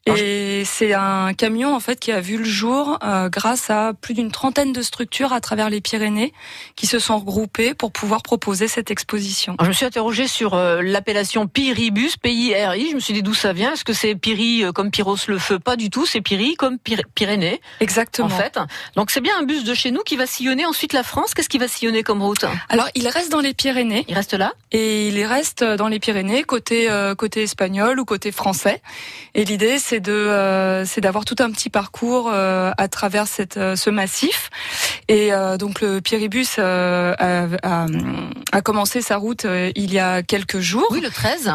Et 0.08 0.64
c'est 0.66 0.94
un 0.94 1.34
camion 1.36 1.76
en 1.76 1.80
fait 1.80 2.00
qui 2.00 2.12
a 2.12 2.22
vu 2.22 2.38
le 2.38 2.44
jour 2.44 2.98
euh, 3.04 3.30
grâce 3.30 3.70
à 3.70 3.94
plus 3.94 4.16
d'une 4.16 4.32
trentaine 4.32 4.74
de 4.74 4.82
structures 4.82 5.32
à 5.32 5.42
travers 5.42 5.70
les 5.70 5.80
Pyrénées 5.80 6.34
qui 6.76 6.88
se 6.88 6.98
sont 6.98 7.20
regroupées 7.20 7.76
pour 7.76 7.92
pouvoir 7.92 8.24
proposer 8.24 8.68
cette 8.68 8.90
exposition. 8.90 9.56
je 9.62 9.68
me 9.68 9.74
suis 9.74 9.86
interrogée 9.86 10.28
sur 10.28 10.56
euh, 10.56 10.82
l'appellation 10.82 11.46
Pyribus, 11.46 12.18
P-I-R-I. 12.18 12.90
Je 12.90 12.96
me 12.96 13.00
suis 13.00 13.14
dit 13.14 13.22
d'où 13.22 13.36
ça 13.36 13.54
vient. 13.54 13.74
Est-ce 13.74 13.84
que 13.84 13.94
c'est 13.94 14.16
Pyri 14.16 14.64
euh, 14.64 14.72
comme 14.72 14.90
Pyros 14.90 15.18
le 15.28 15.38
feu? 15.38 15.60
Pas 15.60 15.76
du 15.76 15.92
tout. 15.92 16.08
C'est 16.08 16.22
Pyri 16.22 16.56
comme 16.56 16.80
Pyrénées. 16.80 17.62
Exactement. 17.80 18.26
En 18.26 18.30
fait. 18.32 18.58
Donc 18.96 19.12
c'est 19.12 19.22
bien 19.22 19.38
un 19.40 19.44
bus 19.44 19.64
de 19.64 19.76
chez 19.76 19.92
nous 19.92 20.02
qui 20.02 20.16
va 20.16 20.26
sillonner 20.26 20.66
ensuite 20.66 20.94
la 20.94 21.04
France. 21.04 21.36
Qu'est-ce 21.36 21.50
qui 21.50 21.60
va 21.60 21.68
sillonner 21.68 22.02
comme 22.02 22.24
route? 22.24 22.46
Alors 22.70 22.90
il 22.96 23.08
reste 23.08 23.32
dans 23.32 23.40
les 23.40 23.54
Pyrénées. 23.54 24.06
Il 24.08 24.16
reste 24.16 24.34
là? 24.34 24.54
Et 24.72 25.10
il 25.10 25.26
reste 25.26 25.64
dans 25.64 25.90
les 25.90 26.00
Pyrénées 26.00 26.44
côté 26.44 26.88
côté 27.18 27.44
espagnol 27.44 28.00
ou 28.00 28.06
côté 28.06 28.32
français. 28.32 28.82
Et 29.36 29.46
l'idée 29.46 29.78
c'est 29.78 29.91
de, 30.00 30.84
c'est 30.86 31.02
d'avoir 31.02 31.26
tout 31.26 31.36
un 31.40 31.52
petit 31.52 31.70
parcours 31.70 32.32
à 32.32 32.88
travers 32.88 33.28
cette, 33.28 33.56
ce 33.76 33.90
massif. 33.90 34.50
Et 35.08 35.32
donc 35.60 35.82
le 35.82 36.00
Piribus 36.02 36.60
a, 36.60 37.12
a, 37.14 37.86
a, 38.52 38.62
commencé 38.62 39.02
sa 39.02 39.18
route 39.18 39.46
il 39.76 39.94
y 39.94 40.00
a 40.00 40.24
quelques 40.24 40.60
jours. 40.60 40.88
Oui, 40.92 41.02
le 41.02 41.10
13. 41.10 41.52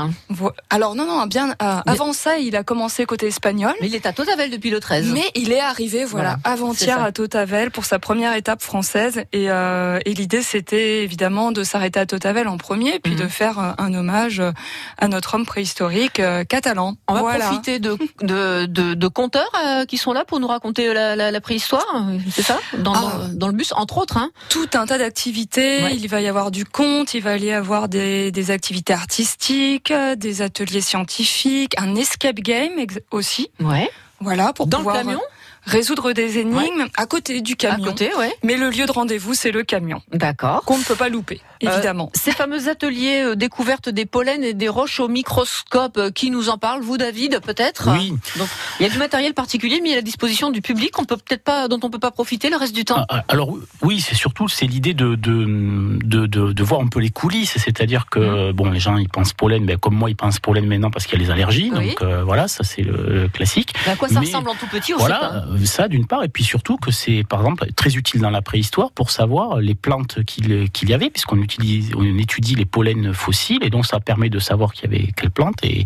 Alors 0.71 0.95
non, 0.95 1.07
non, 1.07 1.27
bien 1.27 1.55
avant 1.59 2.13
ça, 2.13 2.39
il 2.39 2.57
a 2.57 2.63
commencé 2.63 3.07
côté 3.07 3.27
espagnol. 3.27 3.73
Mais 3.81 3.89
il 3.89 3.95
est 3.95 4.07
à 4.07 4.13
Totavel 4.13 4.51
depuis 4.51 4.71
le 4.71 4.81
13. 4.81 5.13
Mais 5.13 5.25
il 5.35 5.53
est 5.53 5.61
arrivé, 5.61 6.05
voilà, 6.05 6.39
avant-hier 6.45 7.03
à 7.03 7.13
Totavel 7.13 7.71
pour 7.71 7.85
sa 7.85 7.99
première 7.99 8.35
étape 8.35 8.63
française. 8.63 9.25
Et, 9.33 9.51
euh, 9.51 9.99
et 10.05 10.15
l'idée, 10.15 10.43
c'était 10.43 11.03
évidemment 11.03 11.53
de 11.53 11.63
s'arrêter 11.63 12.01
à 12.01 12.07
Totavel 12.07 12.49
en 12.49 12.59
premier, 12.59 12.99
puis 12.99 13.15
mhm. 13.15 13.21
de 13.21 13.29
faire 13.29 13.59
euh, 13.59 13.73
un 13.79 13.95
hommage 13.95 14.43
à 14.99 15.09
notre 15.09 15.35
homme 15.35 15.47
préhistorique 15.47 16.21
euh, 16.21 16.45
catalan. 16.45 16.97
On 17.09 17.15
va 17.15 17.39
profiter 17.39 17.79
de, 17.79 17.97
de, 18.27 18.67
de, 18.67 18.95
de 18.95 19.09
conteurs 19.09 19.51
qui 19.89 19.97
sont 19.97 20.13
là 20.13 20.25
pour 20.25 20.41
nous 20.41 20.49
raconter 20.49 20.93
la, 20.93 21.17
la, 21.17 21.31
la 21.31 21.41
préhistoire, 21.41 21.87
c'est 22.31 22.43
ça? 22.43 22.59
Dans, 22.79 22.95
ah. 22.95 23.29
dans, 23.33 23.49
le 23.49 23.53
bus, 23.55 23.73
entre 23.77 23.99
autres. 23.99 24.17
Hein. 24.17 24.31
Tout 24.49 24.69
un 24.75 24.87
tas 24.87 24.99
d'activités. 24.99 25.91
Il 25.93 26.09
va 26.09 26.21
y 26.21 26.29
avoir 26.29 26.51
du 26.51 26.65
conte, 26.65 27.15
il 27.15 27.23
va 27.23 27.37
y 27.37 27.51
avoir 27.53 27.89
des, 27.89 28.31
des 28.31 28.51
activités 28.51 28.93
artistiques, 28.93 29.93
des 30.17 30.43
ateliers 30.43 30.81
scientifiques, 30.81 31.75
un 31.79 31.95
escape 31.95 32.41
game 32.41 32.73
aussi. 33.11 33.51
Ouais. 33.61 33.91
Voilà, 34.21 34.53
pour 34.53 34.67
Dans 34.67 34.79
pouvoir... 34.79 34.97
le 34.97 35.03
camion? 35.03 35.21
Résoudre 35.67 36.13
des 36.13 36.39
énigmes 36.39 36.87
à 36.97 37.07
côté 37.07 37.41
du 37.41 37.57
camion. 37.57 37.85
À 37.85 37.89
côté, 37.89 38.15
ouais. 38.15 38.33
Mais 38.43 38.57
le 38.57 38.71
lieu 38.71 38.87
de 38.87 38.93
rendez-vous, 38.93 39.35
c'est 39.35 39.51
le 39.51 39.65
camion. 39.65 40.01
D'accord. 40.13 40.63
Qu'on 40.65 40.79
ne 40.79 40.85
peut 40.85 40.95
pas 40.95 41.09
louper, 41.09 41.41
euh, 41.65 41.71
évidemment. 41.71 42.11
ces 42.15 42.31
fameux 42.31 42.69
ateliers 42.69 43.23
euh, 43.23 43.35
découvertes 43.35 43.89
des 43.89 44.07
pollens 44.07 44.43
et 44.43 44.55
des 44.55 44.69
roches 44.69 45.01
au 45.01 45.09
microscope, 45.09 45.99
euh, 45.99 46.11
qui 46.11 46.31
nous 46.31 46.49
en 46.49 46.59
parle 46.59 46.83
Vous, 46.83 46.97
David, 46.97 47.41
peut-être? 47.41 47.89
Oui. 47.93 48.15
Donc, 48.39 48.49
il 48.79 48.85
y 48.85 48.89
a 48.89 48.93
du 48.93 48.99
matériel 48.99 49.35
particulier 49.35 49.81
mis 49.81 49.93
à 49.93 49.97
la 49.97 50.03
disposition 50.03 50.51
du 50.51 50.63
public, 50.63 50.99
on 50.99 51.05
peut 51.05 51.17
peut-être 51.17 51.43
pas, 51.43 51.69
dont 51.69 51.81
on 51.83 51.91
peut 51.91 51.99
pas 51.99 52.13
profiter 52.13 52.49
le 52.49 52.57
reste 52.57 52.75
du 52.75 52.85
temps. 52.85 52.97
Ah, 52.99 53.07
ah, 53.09 53.25
alors 53.29 53.57
oui, 53.83 54.01
c'est 54.01 54.15
surtout 54.15 54.49
c'est 54.49 54.67
l'idée 54.67 54.95
de 54.95 55.17
de, 55.17 55.99
de 56.05 56.27
de, 56.27 56.63
voir 56.63 56.81
un 56.81 56.89
peu 56.89 57.01
les 57.01 57.11
coulisses, 57.11 57.57
c'est-à-dire 57.59 58.07
que 58.07 58.51
mmh. 58.51 58.53
bon, 58.53 58.71
les 58.71 58.81
gens 58.81 58.97
ils 58.97 59.09
pensent 59.09 59.33
pollen, 59.33 59.65
mais 59.65 59.77
comme 59.77 59.95
moi 59.95 60.11
ils 60.11 60.17
pensent 60.17 60.39
pollen 60.39 60.67
maintenant 60.67 60.91
parce 60.91 61.07
qu'il 61.07 61.19
y 61.19 61.23
a 61.23 61.25
les 61.25 61.33
allergies, 61.33 61.71
donc 61.71 62.03
voilà, 62.03 62.49
ça 62.49 62.65
c'est 62.65 62.83
le, 62.83 63.29
classique. 63.29 63.73
à 63.87 63.97
quoi 63.97 64.09
ça 64.09 64.21
ressemble 64.21 64.49
en 64.49 64.55
tout 64.55 64.67
petit 64.67 64.95
aussi 64.95 65.01
Voilà, 65.01 65.45
ça 65.65 65.89
d'une 65.89 66.07
part, 66.07 66.23
et 66.25 66.29
puis 66.29 66.45
surtout 66.45 66.77
que 66.77 66.91
c'est, 66.91 67.25
par 67.25 67.41
exemple, 67.41 67.67
très 67.75 67.95
utile 67.97 68.21
dans 68.21 68.31
la 68.31 68.43
préhistoire 68.43 68.91
pour 68.93 69.11
savoir 69.11 69.59
les 69.59 69.75
plantes 69.75 70.23
qu'il 70.25 70.89
y 70.89 70.95
avait, 70.95 71.11
puisqu'on 71.11 71.41
utilise, 71.41 71.93
on 71.97 72.05
étudie 72.19 72.55
les 72.55 72.65
pollens 72.65 73.13
fossiles, 73.13 73.63
et 73.63 73.71
donc 73.71 73.87
ça 73.87 74.01
permet 74.01 74.29
de 74.29 74.39
savoir 74.39 74.73
qu'il 74.73 74.91
y 74.91 74.95
avait 74.95 75.13
quelles 75.17 75.31
plantes, 75.31 75.59
et, 75.63 75.85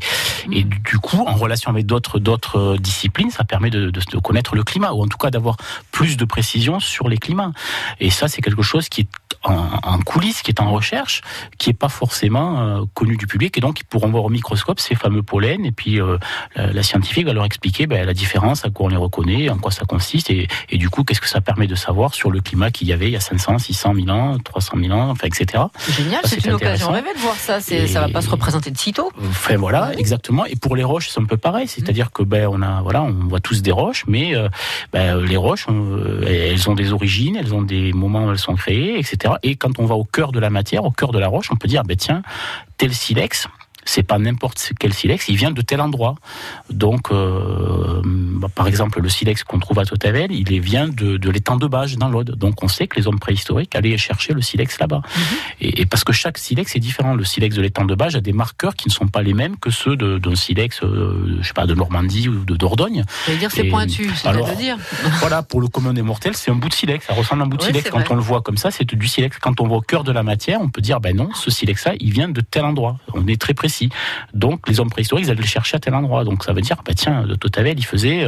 mmh. 0.48 0.52
et 0.52 0.64
du 0.64 0.98
coup, 0.98 1.24
en 1.26 1.34
relation 1.34 1.70
avec 1.70 1.86
d'autres 1.86 2.18
d'autres 2.18 2.76
disciplines, 2.78 3.30
ça 3.30 3.44
permet 3.44 3.70
de, 3.70 3.90
de, 3.90 4.18
connaître 4.18 4.54
le 4.54 4.64
climat, 4.64 4.92
ou 4.92 5.02
en 5.02 5.06
tout 5.06 5.18
cas 5.18 5.30
d'avoir 5.30 5.56
plus 5.92 6.16
de 6.16 6.24
précision 6.24 6.80
sur 6.80 7.08
les 7.08 7.18
climats. 7.18 7.52
Et 8.00 8.10
ça, 8.10 8.28
c'est 8.28 8.42
quelque 8.42 8.62
chose 8.62 8.88
qui 8.88 9.02
est 9.02 9.08
en, 9.44 9.98
coulisses, 10.00 10.42
qui 10.42 10.50
est 10.50 10.60
en 10.60 10.70
recherche, 10.70 11.22
qui 11.58 11.70
est 11.70 11.74
pas 11.74 11.88
forcément 11.88 12.60
euh, 12.60 12.82
connu 12.94 13.16
du 13.16 13.26
public, 13.26 13.56
et 13.56 13.60
donc 13.60 13.80
ils 13.80 13.84
pourront 13.84 14.08
voir 14.08 14.24
au 14.24 14.28
microscope 14.28 14.80
ces 14.80 14.94
fameux 14.94 15.22
pollens, 15.22 15.64
et 15.64 15.72
puis 15.72 16.00
euh, 16.00 16.18
la, 16.56 16.82
scientifique 16.82 17.26
va 17.26 17.32
leur 17.32 17.44
expliquer 17.44 17.86
ben, 17.86 18.04
la 18.04 18.14
différence, 18.14 18.64
à 18.64 18.70
quoi 18.70 18.86
on 18.86 18.88
les 18.88 18.96
reconnaît, 18.96 19.48
en 19.48 19.58
quoi 19.58 19.70
ça 19.70 19.84
consiste, 19.84 20.30
et, 20.30 20.48
et 20.68 20.78
du 20.78 20.90
coup, 20.90 21.04
qu'est-ce 21.04 21.20
que 21.20 21.28
ça 21.28 21.40
permet 21.40 21.66
de 21.66 21.74
savoir 21.74 22.14
sur 22.14 22.30
le 22.30 22.40
climat 22.40 22.70
qu'il 22.70 22.88
y 22.88 22.92
avait 22.92 23.06
il 23.06 23.12
y 23.12 23.16
a 23.16 23.20
500, 23.20 23.58
600 23.58 23.94
000 23.94 24.08
ans, 24.08 24.38
300 24.38 24.76
000 24.80 24.92
ans, 24.92 25.10
enfin, 25.10 25.26
etc. 25.26 25.64
C'est 25.78 25.92
génial, 25.92 26.20
c'est 26.24 26.44
une 26.44 26.52
occasion 26.52 26.90
rêvée 26.90 27.14
de 27.14 27.20
voir 27.20 27.36
ça, 27.36 27.58
et 27.70 27.86
ça 27.86 28.00
va 28.00 28.08
pas 28.08 28.22
se 28.22 28.30
représenter 28.30 28.70
de 28.70 28.78
sitôt. 28.78 29.10
Enfin 29.28 29.56
voilà, 29.56 29.92
exactement. 29.96 30.44
Et 30.44 30.56
pour 30.56 30.76
les 30.76 30.84
roches, 30.84 31.08
c'est 31.08 31.20
un 31.20 31.24
peu 31.24 31.36
pareil, 31.36 31.68
c'est-à-dire 31.68 32.12
que 32.12 32.22
ben 32.22 32.46
on 32.50 32.62
a, 32.62 32.82
voilà, 32.82 33.02
on 33.02 33.28
voit 33.28 33.40
tous 33.40 33.62
des 33.62 33.72
roches, 33.72 34.04
mais 34.06 34.34
euh, 34.36 34.48
ben, 34.92 35.18
les 35.20 35.36
roches, 35.36 35.66
elles 36.26 36.68
ont 36.68 36.74
des 36.74 36.92
origines, 36.92 37.36
elles 37.36 37.54
ont 37.54 37.62
des 37.62 37.92
moments 37.92 38.26
où 38.26 38.30
elles 38.30 38.38
sont 38.38 38.54
créées, 38.54 38.98
etc. 38.98 39.29
Et 39.42 39.56
quand 39.56 39.78
on 39.78 39.86
va 39.86 39.94
au 39.94 40.04
cœur 40.04 40.32
de 40.32 40.38
la 40.38 40.50
matière, 40.50 40.84
au 40.84 40.90
cœur 40.90 41.12
de 41.12 41.18
la 41.18 41.28
roche, 41.28 41.50
on 41.50 41.56
peut 41.56 41.68
dire, 41.68 41.82
ben 41.84 41.96
tiens, 41.96 42.22
tel 42.76 42.94
silex, 42.94 43.46
c'est 43.84 44.02
pas 44.02 44.18
n'importe 44.18 44.72
quel 44.78 44.92
silex, 44.92 45.28
il 45.28 45.36
vient 45.36 45.50
de 45.50 45.62
tel 45.62 45.80
endroit. 45.80 46.16
Donc, 46.70 47.10
euh, 47.10 48.00
bah, 48.04 48.48
par 48.54 48.66
exemple, 48.66 49.00
le 49.00 49.08
silex 49.08 49.44
qu'on 49.44 49.58
trouve 49.58 49.78
à 49.78 49.84
Totavel, 49.84 50.32
il 50.32 50.60
vient 50.60 50.88
de, 50.88 51.16
de 51.16 51.30
l'étang 51.30 51.56
de 51.56 51.66
Bage 51.66 51.96
dans 51.96 52.08
l'Aude. 52.08 52.36
Donc, 52.36 52.62
on 52.62 52.68
sait 52.68 52.86
que 52.86 52.96
les 52.96 53.06
hommes 53.06 53.18
préhistoriques 53.18 53.74
allaient 53.74 53.96
chercher 53.96 54.32
le 54.32 54.42
silex 54.42 54.78
là-bas. 54.78 55.02
Mhm. 55.04 55.22
et, 55.60 55.86
parce 55.86 56.04
que 56.04 56.12
chaque 56.12 56.38
silex 56.38 56.76
est 56.76 56.80
différent. 56.80 57.14
Le 57.14 57.24
silex 57.24 57.56
de 57.56 57.62
l'étang 57.62 57.84
de 57.84 57.94
Bage 57.94 58.16
a 58.16 58.20
des 58.20 58.32
marqueurs 58.32 58.74
qui 58.74 58.88
ne 58.88 58.92
sont 58.92 59.08
pas 59.08 59.22
les 59.22 59.34
mêmes 59.34 59.56
que 59.56 59.70
ceux 59.70 59.96
d'un 59.96 60.34
silex, 60.34 60.82
euh, 60.82 61.38
je 61.40 61.46
sais 61.46 61.52
pas, 61.52 61.66
de 61.66 61.74
Normandie 61.74 62.28
ou 62.28 62.44
de 62.44 62.56
Dordogne. 62.56 63.04
Ça 63.26 63.32
veut 63.32 63.38
dire 63.38 63.50
c'est 63.50 63.64
pointu, 63.64 64.10
c'est 64.14 64.28
alors, 64.28 64.50
dire. 64.56 64.76
voilà, 65.20 65.42
pour 65.42 65.60
le 65.60 65.68
commun 65.68 65.92
des 65.92 66.02
mortels, 66.02 66.36
c'est 66.36 66.50
un 66.50 66.54
bout 66.54 66.68
de 66.68 66.74
silex. 66.74 67.06
Ça 67.06 67.14
ressemble 67.14 67.42
à 67.42 67.44
un 67.44 67.48
bout 67.48 67.56
de 67.56 67.62
silex. 67.62 67.90
Quand 67.90 68.10
on 68.10 68.14
le 68.14 68.20
voit 68.20 68.42
comme 68.42 68.56
ça, 68.56 68.70
c'est 68.70 68.84
du 68.84 69.08
silex. 69.08 69.38
Quand 69.38 69.60
on 69.60 69.66
voit 69.66 69.78
au 69.78 69.82
cœur 69.82 70.04
de 70.04 70.12
la 70.12 70.22
matière, 70.22 70.60
on 70.60 70.68
peut 70.68 70.80
dire, 70.80 71.00
ben 71.00 71.16
non, 71.16 71.30
ce 71.34 71.50
silex-là, 71.50 71.94
il 72.00 72.12
vient 72.12 72.28
de 72.28 72.40
tel 72.40 72.64
endroit. 72.64 72.98
On 73.14 73.26
est 73.26 73.40
très 73.40 73.54
précis. 73.54 73.69
Donc 74.34 74.68
les 74.68 74.80
hommes 74.80 74.90
préhistoriques, 74.90 75.26
ils 75.26 75.30
allaient 75.30 75.40
le 75.40 75.46
chercher 75.46 75.76
à 75.76 75.80
tel 75.80 75.94
endroit. 75.94 76.24
Donc 76.24 76.44
ça 76.44 76.52
veut 76.52 76.60
dire, 76.60 76.76
bah 76.84 76.92
tiens, 76.94 77.22
de 77.22 77.34
Totavel, 77.34 77.78
il 77.78 77.86
faisait 77.86 78.24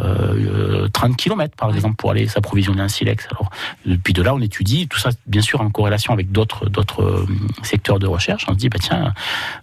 euh, 0.00 0.88
30 0.92 1.10
euh, 1.10 1.14
km 1.14 1.56
par 1.56 1.74
exemple 1.74 1.96
pour 1.96 2.10
aller 2.10 2.26
s'approvisionner 2.28 2.82
un 2.82 2.88
silex. 2.88 3.26
Alors 3.30 3.50
depuis 3.86 4.12
de 4.12 4.22
là, 4.22 4.34
on 4.34 4.40
étudie 4.40 4.88
tout 4.88 4.98
ça, 4.98 5.10
bien 5.26 5.42
sûr 5.42 5.60
en 5.60 5.70
corrélation 5.70 6.12
avec 6.12 6.32
d'autres 6.32 6.68
d'autres 6.68 7.02
euh, 7.02 7.26
secteurs 7.62 7.98
de 7.98 8.06
recherche. 8.06 8.46
On 8.48 8.52
se 8.52 8.58
dit, 8.58 8.68
bah 8.68 8.78
tiens, 8.80 9.12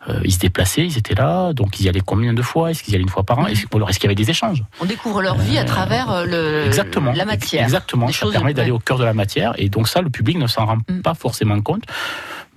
euh, 0.10 0.20
ils 0.24 0.34
se 0.34 0.40
déplaçaient, 0.40 0.86
ils 0.86 0.98
étaient 0.98 1.16
là, 1.16 1.54
donc 1.54 1.80
ils 1.80 1.86
y 1.86 1.90
allaient 1.90 2.02
combien 2.06 2.34
de 2.34 2.42
fois? 2.42 2.72
Est-ce 2.72 2.84
qu'ils 2.84 2.94
y 2.94 2.96
allaient 2.96 3.04
une 3.04 3.10
fois 3.10 3.24
par 3.24 3.40
an? 3.40 3.48
Est-ce 3.48 3.66
qu'il 3.66 4.04
y 4.04 4.06
avait 4.06 4.16
des 4.16 4.30
échanges? 4.30 4.64
On 4.80 4.86
découvre 4.86 5.22
leur 5.22 5.38
vie 5.38 5.58
à 5.58 5.64
travers 5.64 6.26
le 6.26 6.66
exactement, 6.66 7.12
la 7.12 7.26
matière. 7.26 7.64
Exactement. 7.64 8.08
ça 8.10 8.28
permet 8.32 8.54
d'aller 8.54 8.72
au 8.72 8.80
cœur 8.80 8.98
de 8.98 9.04
la 9.04 9.14
matière, 9.14 9.54
et 9.58 9.70
donc 9.70 9.88
ça, 9.88 10.02
le 10.02 10.10
public 10.10 10.38
ne 10.38 10.48
s'en 10.48 10.66
rend 10.66 10.78
mm. 10.78 11.02
pas 11.02 11.14
forcément 11.14 11.60
compte. 11.62 11.84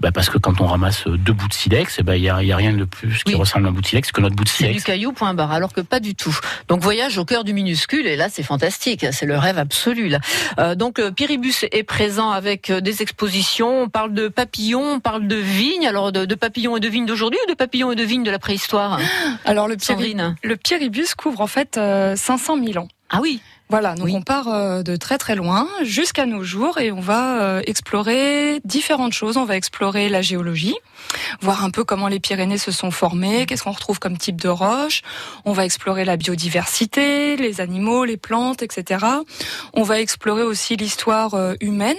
Bah 0.00 0.10
parce 0.12 0.28
que 0.28 0.38
quand 0.38 0.60
on 0.60 0.66
ramasse 0.66 1.06
deux 1.06 1.32
bouts 1.32 1.48
de 1.48 1.54
silex, 1.54 1.96
il 1.96 2.00
eh 2.00 2.02
ben, 2.02 2.20
n'y 2.20 2.28
a, 2.28 2.42
y 2.42 2.52
a, 2.52 2.56
rien 2.56 2.72
de 2.72 2.84
plus 2.84 3.22
qui 3.22 3.34
ressemble 3.34 3.66
à 3.66 3.68
un 3.68 3.72
bout 3.72 3.80
de 3.80 3.86
silex 3.86 4.10
que 4.10 4.20
notre 4.20 4.34
bout 4.34 4.42
de 4.42 4.48
silex. 4.48 4.74
C'est 4.74 4.78
du 4.78 4.84
caillou, 4.84 5.12
point 5.12 5.34
barre, 5.34 5.52
alors 5.52 5.72
que 5.72 5.80
pas 5.80 6.00
du 6.00 6.14
tout. 6.16 6.36
Donc 6.68 6.82
voyage 6.82 7.16
au 7.16 7.24
cœur 7.24 7.44
du 7.44 7.52
minuscule, 7.52 8.06
et 8.06 8.16
là 8.16 8.28
c'est 8.28 8.42
fantastique, 8.42 9.06
c'est 9.12 9.26
le 9.26 9.38
rêve 9.38 9.58
absolu. 9.58 10.08
Là. 10.08 10.18
Euh, 10.58 10.74
donc 10.74 10.98
euh, 10.98 11.12
Piribus 11.12 11.64
est 11.70 11.84
présent 11.84 12.30
avec 12.30 12.70
euh, 12.70 12.80
des 12.80 13.02
expositions, 13.02 13.82
on 13.82 13.88
parle 13.88 14.12
de 14.14 14.28
papillons, 14.28 14.94
on 14.94 15.00
parle 15.00 15.28
de 15.28 15.36
vignes, 15.36 15.86
alors 15.86 16.10
de, 16.10 16.24
de 16.24 16.34
papillons 16.34 16.76
et 16.76 16.80
de 16.80 16.88
vignes 16.88 17.06
d'aujourd'hui 17.06 17.38
ou 17.46 17.50
de 17.50 17.54
papillons 17.56 17.92
et 17.92 17.96
de 17.96 18.04
vignes 18.04 18.24
de 18.24 18.30
la 18.30 18.40
préhistoire? 18.40 18.98
Alors 19.44 19.68
le, 19.68 19.76
le 20.42 20.56
Piribus 20.56 21.14
couvre 21.14 21.40
en 21.40 21.46
fait 21.46 21.76
500 21.76 22.58
000 22.64 22.84
ans. 22.84 22.88
Ah 23.16 23.20
oui 23.22 23.40
voilà, 23.70 23.94
donc 23.94 24.08
on 24.12 24.20
part 24.20 24.48
euh, 24.48 24.82
de 24.82 24.94
très 24.94 25.16
très 25.16 25.34
loin 25.34 25.66
jusqu'à 25.82 26.26
nos 26.26 26.44
jours 26.44 26.78
et 26.78 26.92
on 26.92 27.00
va 27.00 27.40
euh, 27.40 27.62
explorer 27.66 28.60
différentes 28.64 29.14
choses. 29.14 29.38
On 29.38 29.46
va 29.46 29.56
explorer 29.56 30.10
la 30.10 30.20
géologie, 30.20 30.74
voir 31.40 31.64
un 31.64 31.70
peu 31.70 31.82
comment 31.82 32.08
les 32.08 32.20
Pyrénées 32.20 32.58
se 32.58 32.70
sont 32.70 32.90
formées, 32.90 33.46
qu'est-ce 33.46 33.64
qu'on 33.64 33.72
retrouve 33.72 33.98
comme 33.98 34.18
type 34.18 34.38
de 34.38 34.50
roche. 34.50 35.00
On 35.46 35.52
va 35.52 35.64
explorer 35.64 36.04
la 36.04 36.18
biodiversité, 36.18 37.36
les 37.36 37.62
animaux, 37.62 38.04
les 38.04 38.18
plantes, 38.18 38.62
etc. 38.62 39.06
On 39.72 39.82
va 39.82 39.98
explorer 39.98 40.42
aussi 40.42 40.76
l'histoire 40.76 41.32
euh, 41.32 41.54
humaine 41.60 41.96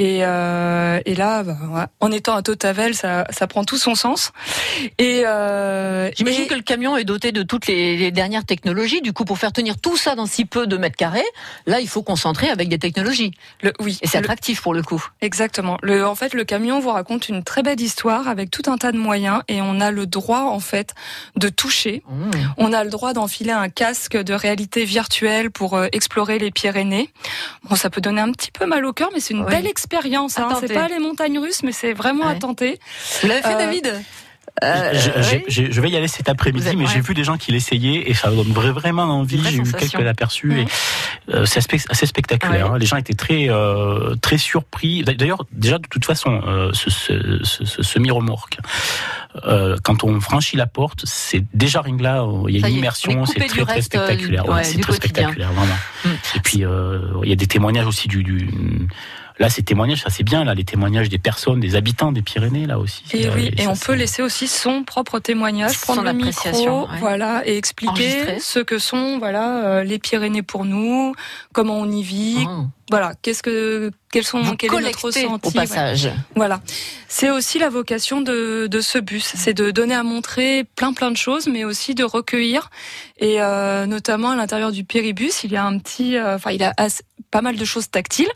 et, 0.00 0.24
euh, 0.24 0.98
et 1.04 1.14
là, 1.14 1.42
bah, 1.42 1.90
en 2.00 2.10
étant 2.10 2.34
à 2.34 2.40
Totavel, 2.40 2.94
ça, 2.94 3.26
ça 3.28 3.46
prend 3.46 3.64
tout 3.64 3.76
son 3.76 3.94
sens. 3.94 4.32
Et 4.96 5.26
euh, 5.26 6.10
j'imagine 6.16 6.46
que 6.46 6.54
le 6.54 6.62
camion 6.62 6.96
est 6.96 7.04
doté 7.04 7.32
de 7.32 7.42
toutes 7.42 7.66
les, 7.66 8.10
dernières 8.10 8.46
technologies. 8.46 9.02
Du 9.02 9.12
coup, 9.12 9.26
pour 9.26 9.36
faire 9.36 9.52
tenir 9.52 9.78
tout 9.78 9.98
ça 9.98 10.14
dans 10.14 10.24
si 10.24 10.46
peu 10.46 10.66
de 10.66 10.78
mètres 10.78 10.96
carrés, 10.96 11.26
là, 11.66 11.80
il 11.80 11.86
faut 11.88 12.02
concentrer 12.02 12.48
avec 12.48 12.70
des 12.70 12.78
technologies. 12.78 13.32
Le, 13.60 13.74
oui. 13.78 13.98
Et 14.00 14.06
c'est 14.06 14.16
attractif 14.16 14.62
pour 14.62 14.72
le 14.72 14.82
coup. 14.82 15.04
Exactement. 15.20 15.76
Le, 15.82 16.06
en 16.06 16.14
fait, 16.14 16.32
le 16.32 16.44
camion 16.44 16.80
vous 16.80 16.92
raconte 16.92 17.28
une 17.28 17.44
très 17.44 17.62
belle 17.62 17.82
histoire 17.82 18.26
avec 18.26 18.50
tout 18.50 18.70
un 18.70 18.78
tas 18.78 18.92
de 18.92 18.98
moyens 18.98 19.42
et 19.48 19.60
on 19.60 19.82
a 19.82 19.90
le 19.90 20.06
droit, 20.06 20.44
en 20.44 20.60
fait, 20.60 20.94
de 21.36 21.50
toucher. 21.50 22.02
Mmh. 22.08 22.30
On 22.56 22.72
a 22.72 22.84
le 22.84 22.90
droit 22.90 23.12
d'enfiler 23.12 23.52
un 23.52 23.68
casque 23.68 24.16
de 24.16 24.32
réalité 24.32 24.86
virtuelle 24.86 25.50
pour 25.50 25.76
euh, 25.76 25.88
explorer 25.92 26.38
les 26.38 26.50
Pyrénées. 26.50 27.12
Bon, 27.64 27.76
ça 27.76 27.90
peut 27.90 28.00
donner 28.00 28.22
un 28.22 28.32
petit 28.32 28.50
peu 28.50 28.64
mal 28.64 28.86
au 28.86 28.94
cœur, 28.94 29.10
mais 29.12 29.20
c'est 29.20 29.34
une 29.34 29.44
belle 29.44 29.66
expérience 29.66 29.89
expérience. 29.90 30.38
Hein. 30.38 30.48
C'est 30.60 30.72
pas 30.72 30.88
les 30.88 30.98
montagnes 30.98 31.38
russes, 31.38 31.62
mais 31.62 31.72
c'est 31.72 31.92
vraiment 31.92 32.26
à 32.26 32.34
tenter. 32.34 32.78
Vous 33.22 33.28
l'avez 33.28 33.42
fait, 33.42 33.54
euh, 33.54 33.58
David? 33.58 33.94
Euh, 34.64 34.92
je, 35.48 35.80
vais 35.80 35.90
y 35.90 35.96
aller 35.96 36.08
cet 36.08 36.28
après-midi, 36.28 36.76
mais 36.76 36.86
j'ai 36.86 37.00
vu 37.00 37.14
des 37.14 37.24
gens 37.24 37.38
qui 37.38 37.52
l'essayaient 37.52 38.10
et 38.10 38.14
ça 38.14 38.30
donne 38.30 38.52
vraiment 38.52 39.04
envie. 39.04 39.42
J'ai 39.44 39.58
eu 39.58 39.72
quelques 39.72 40.06
aperçus 40.06 40.60
et 40.60 40.66
euh, 41.32 41.46
c'est 41.46 41.60
assez 41.88 42.06
spectaculaire. 42.06 42.72
Hein. 42.72 42.78
Les 42.78 42.84
gens 42.84 42.96
étaient 42.96 43.14
très 43.14 43.48
très 44.20 44.38
surpris. 44.38 45.02
D'ailleurs, 45.02 45.46
déjà 45.52 45.78
de 45.78 45.86
toute 45.86 46.04
façon, 46.04 46.42
ce, 46.72 47.82
semi-remorque. 47.82 48.58
quand 49.82 50.04
on 50.04 50.20
franchit 50.20 50.56
la 50.56 50.66
porte, 50.66 51.02
c'est 51.04 51.44
déjà 51.54 51.80
rien 51.80 51.96
là, 51.98 52.26
il 52.48 52.58
y 52.58 52.64
a 52.64 52.68
une 52.68 52.76
immersion, 52.76 53.24
c'est 53.26 53.46
très 53.46 53.64
très 53.64 53.82
spectaculaire. 53.82 54.44
c'est 54.62 54.80
très 54.80 54.94
spectaculaire, 54.94 55.52
vraiment. 55.52 55.78
Mm. 56.04 56.08
Et 56.36 56.40
puis 56.40 56.58
il 56.58 57.28
y 57.28 57.32
a 57.32 57.36
des 57.36 57.46
témoignages 57.46 57.86
aussi 57.86 58.08
du 58.08 58.48
là, 59.40 59.48
ces 59.48 59.62
témoignages, 59.62 60.02
ça 60.02 60.10
c'est 60.10 60.22
bien, 60.22 60.44
là, 60.44 60.54
les 60.54 60.64
témoignages 60.64 61.08
des 61.08 61.18
personnes, 61.18 61.58
des 61.58 61.74
habitants 61.74 62.12
des 62.12 62.22
Pyrénées, 62.22 62.66
là 62.66 62.78
aussi. 62.78 63.02
Et 63.12 63.28
oui, 63.30 63.50
et 63.56 63.66
on 63.66 63.74
peut 63.74 63.94
laisser 63.94 64.22
aussi 64.22 64.46
son 64.46 64.84
propre 64.84 65.18
témoignage, 65.18 65.80
prendre 65.80 66.04
le 66.04 66.12
micro, 66.12 66.86
voilà, 67.00 67.42
et 67.46 67.56
expliquer 67.56 68.38
ce 68.38 68.60
que 68.60 68.78
sont, 68.78 69.18
voilà, 69.18 69.82
les 69.82 69.98
Pyrénées 69.98 70.42
pour 70.42 70.64
nous, 70.64 71.14
comment 71.52 71.78
on 71.78 71.90
y 71.90 72.02
vit, 72.02 72.46
ah. 72.46 72.66
Voilà, 72.90 73.12
qu'est-ce 73.22 73.42
que 73.42 73.90
quels 74.12 74.24
sont 74.24 74.42
Vous 74.42 74.56
quel 74.56 74.74
est 74.74 74.80
notre 74.80 75.04
ressenti 75.04 75.26
au 75.26 75.50
passage. 75.52 76.10
Voilà, 76.34 76.60
c'est 77.08 77.30
aussi 77.30 77.60
la 77.60 77.68
vocation 77.68 78.20
de, 78.20 78.66
de 78.66 78.80
ce 78.80 78.98
bus, 78.98 79.32
c'est 79.36 79.54
de 79.54 79.70
donner 79.70 79.94
à 79.94 80.02
montrer 80.02 80.64
plein 80.74 80.92
plein 80.92 81.12
de 81.12 81.16
choses, 81.16 81.46
mais 81.46 81.64
aussi 81.64 81.94
de 81.94 82.02
recueillir. 82.02 82.70
Et 83.18 83.40
euh, 83.40 83.86
notamment 83.86 84.30
à 84.30 84.36
l'intérieur 84.36 84.72
du 84.72 84.82
péribus, 84.82 85.44
il 85.44 85.52
y 85.52 85.56
a 85.56 85.64
un 85.64 85.78
petit, 85.78 86.16
euh, 86.16 86.34
enfin 86.34 86.50
il 86.50 86.62
a 86.64 86.74
pas 87.30 87.42
mal 87.42 87.56
de 87.56 87.64
choses 87.64 87.90
tactiles. 87.90 88.30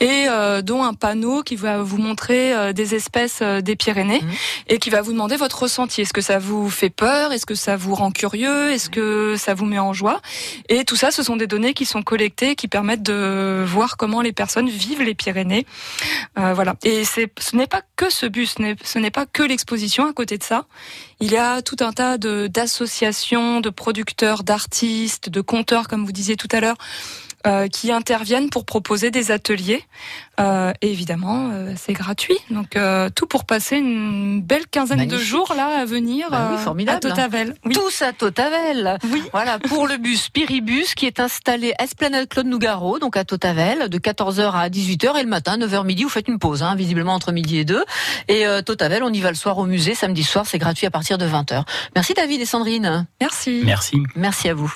Et 0.00 0.26
euh, 0.28 0.62
dont 0.62 0.82
un 0.82 0.94
panneau 0.94 1.42
qui 1.42 1.56
va 1.56 1.82
vous 1.82 1.98
montrer 1.98 2.54
euh, 2.54 2.72
des 2.72 2.94
espèces 2.94 3.40
euh, 3.42 3.60
des 3.60 3.76
Pyrénées 3.76 4.20
mmh. 4.20 4.28
et 4.68 4.78
qui 4.78 4.90
va 4.90 5.02
vous 5.02 5.12
demander 5.12 5.36
votre 5.36 5.62
ressenti. 5.62 6.02
Est-ce 6.02 6.12
que 6.12 6.20
ça 6.20 6.38
vous 6.38 6.68
fait 6.70 6.90
peur? 6.90 7.32
Est-ce 7.32 7.46
que 7.46 7.54
ça 7.54 7.76
vous 7.76 7.94
rend 7.94 8.10
curieux? 8.10 8.70
Est-ce 8.72 8.90
que 8.90 9.36
ça 9.36 9.54
vous 9.54 9.66
met 9.66 9.78
en 9.78 9.92
joie? 9.92 10.20
Et 10.68 10.84
tout 10.84 10.96
ça, 10.96 11.10
ce 11.10 11.22
sont 11.22 11.36
des 11.36 11.46
données 11.46 11.74
qui 11.74 11.84
sont 11.84 12.02
collectées, 12.02 12.56
qui 12.56 12.68
permettent 12.68 13.02
de 13.02 13.64
voir 13.66 13.83
comment 13.96 14.20
les 14.20 14.32
personnes 14.32 14.68
vivent 14.68 15.02
les 15.02 15.14
Pyrénées. 15.14 15.66
voilà. 16.36 16.76
Et 16.82 17.04
ce 17.04 17.56
n'est 17.56 17.66
pas 17.66 17.82
que 17.96 18.10
ce 18.10 18.26
bus, 18.26 18.56
ce 18.82 18.98
n'est 18.98 19.10
pas 19.10 19.26
que 19.26 19.42
l'exposition. 19.42 20.06
À 20.06 20.12
côté 20.12 20.38
de 20.38 20.42
ça, 20.42 20.66
il 21.20 21.30
y 21.30 21.36
a 21.36 21.62
tout 21.62 21.76
un 21.80 21.92
tas 21.92 22.18
de 22.18 22.46
d'associations, 22.46 23.60
de 23.60 23.70
producteurs, 23.70 24.42
d'artistes, 24.42 25.28
de 25.28 25.40
conteurs, 25.40 25.88
comme 25.88 26.04
vous 26.04 26.12
disiez 26.12 26.36
tout 26.36 26.48
à 26.52 26.60
l'heure, 26.60 26.76
euh, 27.46 27.68
qui 27.68 27.92
interviennent 27.92 28.48
pour 28.48 28.64
proposer 28.64 29.10
des 29.10 29.30
ateliers. 29.30 29.84
Euh, 30.40 30.72
et 30.82 30.90
évidemment, 30.90 31.50
euh, 31.52 31.74
c'est 31.76 31.92
gratuit. 31.92 32.38
Donc 32.50 32.76
euh, 32.76 33.08
tout 33.14 33.26
pour 33.26 33.44
passer 33.44 33.76
une 33.76 34.42
belle 34.42 34.66
quinzaine 34.66 35.06
de 35.06 35.18
jours 35.18 35.52
là 35.56 35.80
à 35.80 35.84
venir 35.84 36.28
bah 36.30 36.58
à 36.88 36.98
Totavel. 36.98 37.54
Oui. 37.64 37.74
Tous 37.74 38.02
à 38.02 38.12
Totavel. 38.12 38.98
Oui. 39.12 39.22
Voilà 39.32 39.58
pour 39.58 39.86
le 39.86 39.96
bus 39.96 40.28
Piribus 40.30 40.94
qui 40.94 41.06
est 41.06 41.20
installé 41.20 41.74
à 41.78 41.84
Esplanade 41.84 42.28
Claude 42.28 42.46
Nougaro, 42.46 42.98
donc 42.98 43.16
à 43.16 43.24
Totavel, 43.24 43.88
de 43.88 43.98
14h 43.98 44.52
à 44.52 44.68
18h 44.68 45.18
et 45.18 45.22
le 45.22 45.28
matin 45.28 45.56
9h 45.56 45.84
midi 45.84 46.02
vous 46.02 46.08
faites 46.08 46.28
une 46.28 46.38
pause, 46.38 46.62
hein, 46.62 46.74
visiblement 46.74 47.14
entre 47.14 47.30
midi 47.30 47.58
et 47.58 47.64
deux. 47.64 47.84
Et 48.28 48.44
Totavel, 48.64 49.02
on 49.02 49.12
y 49.12 49.20
va 49.20 49.28
le 49.28 49.36
soir 49.36 49.58
au 49.58 49.66
musée 49.66 49.94
samedi 49.94 50.24
soir, 50.24 50.46
c'est 50.46 50.58
gratuit 50.58 50.86
à 50.86 50.90
partir 51.16 51.28
de 51.28 51.32
20h. 51.32 51.64
Merci 51.94 52.14
David 52.14 52.40
et 52.40 52.46
Sandrine. 52.46 53.06
Merci. 53.20 53.62
Merci. 53.64 54.02
Merci 54.16 54.48
à 54.48 54.54
vous. 54.54 54.72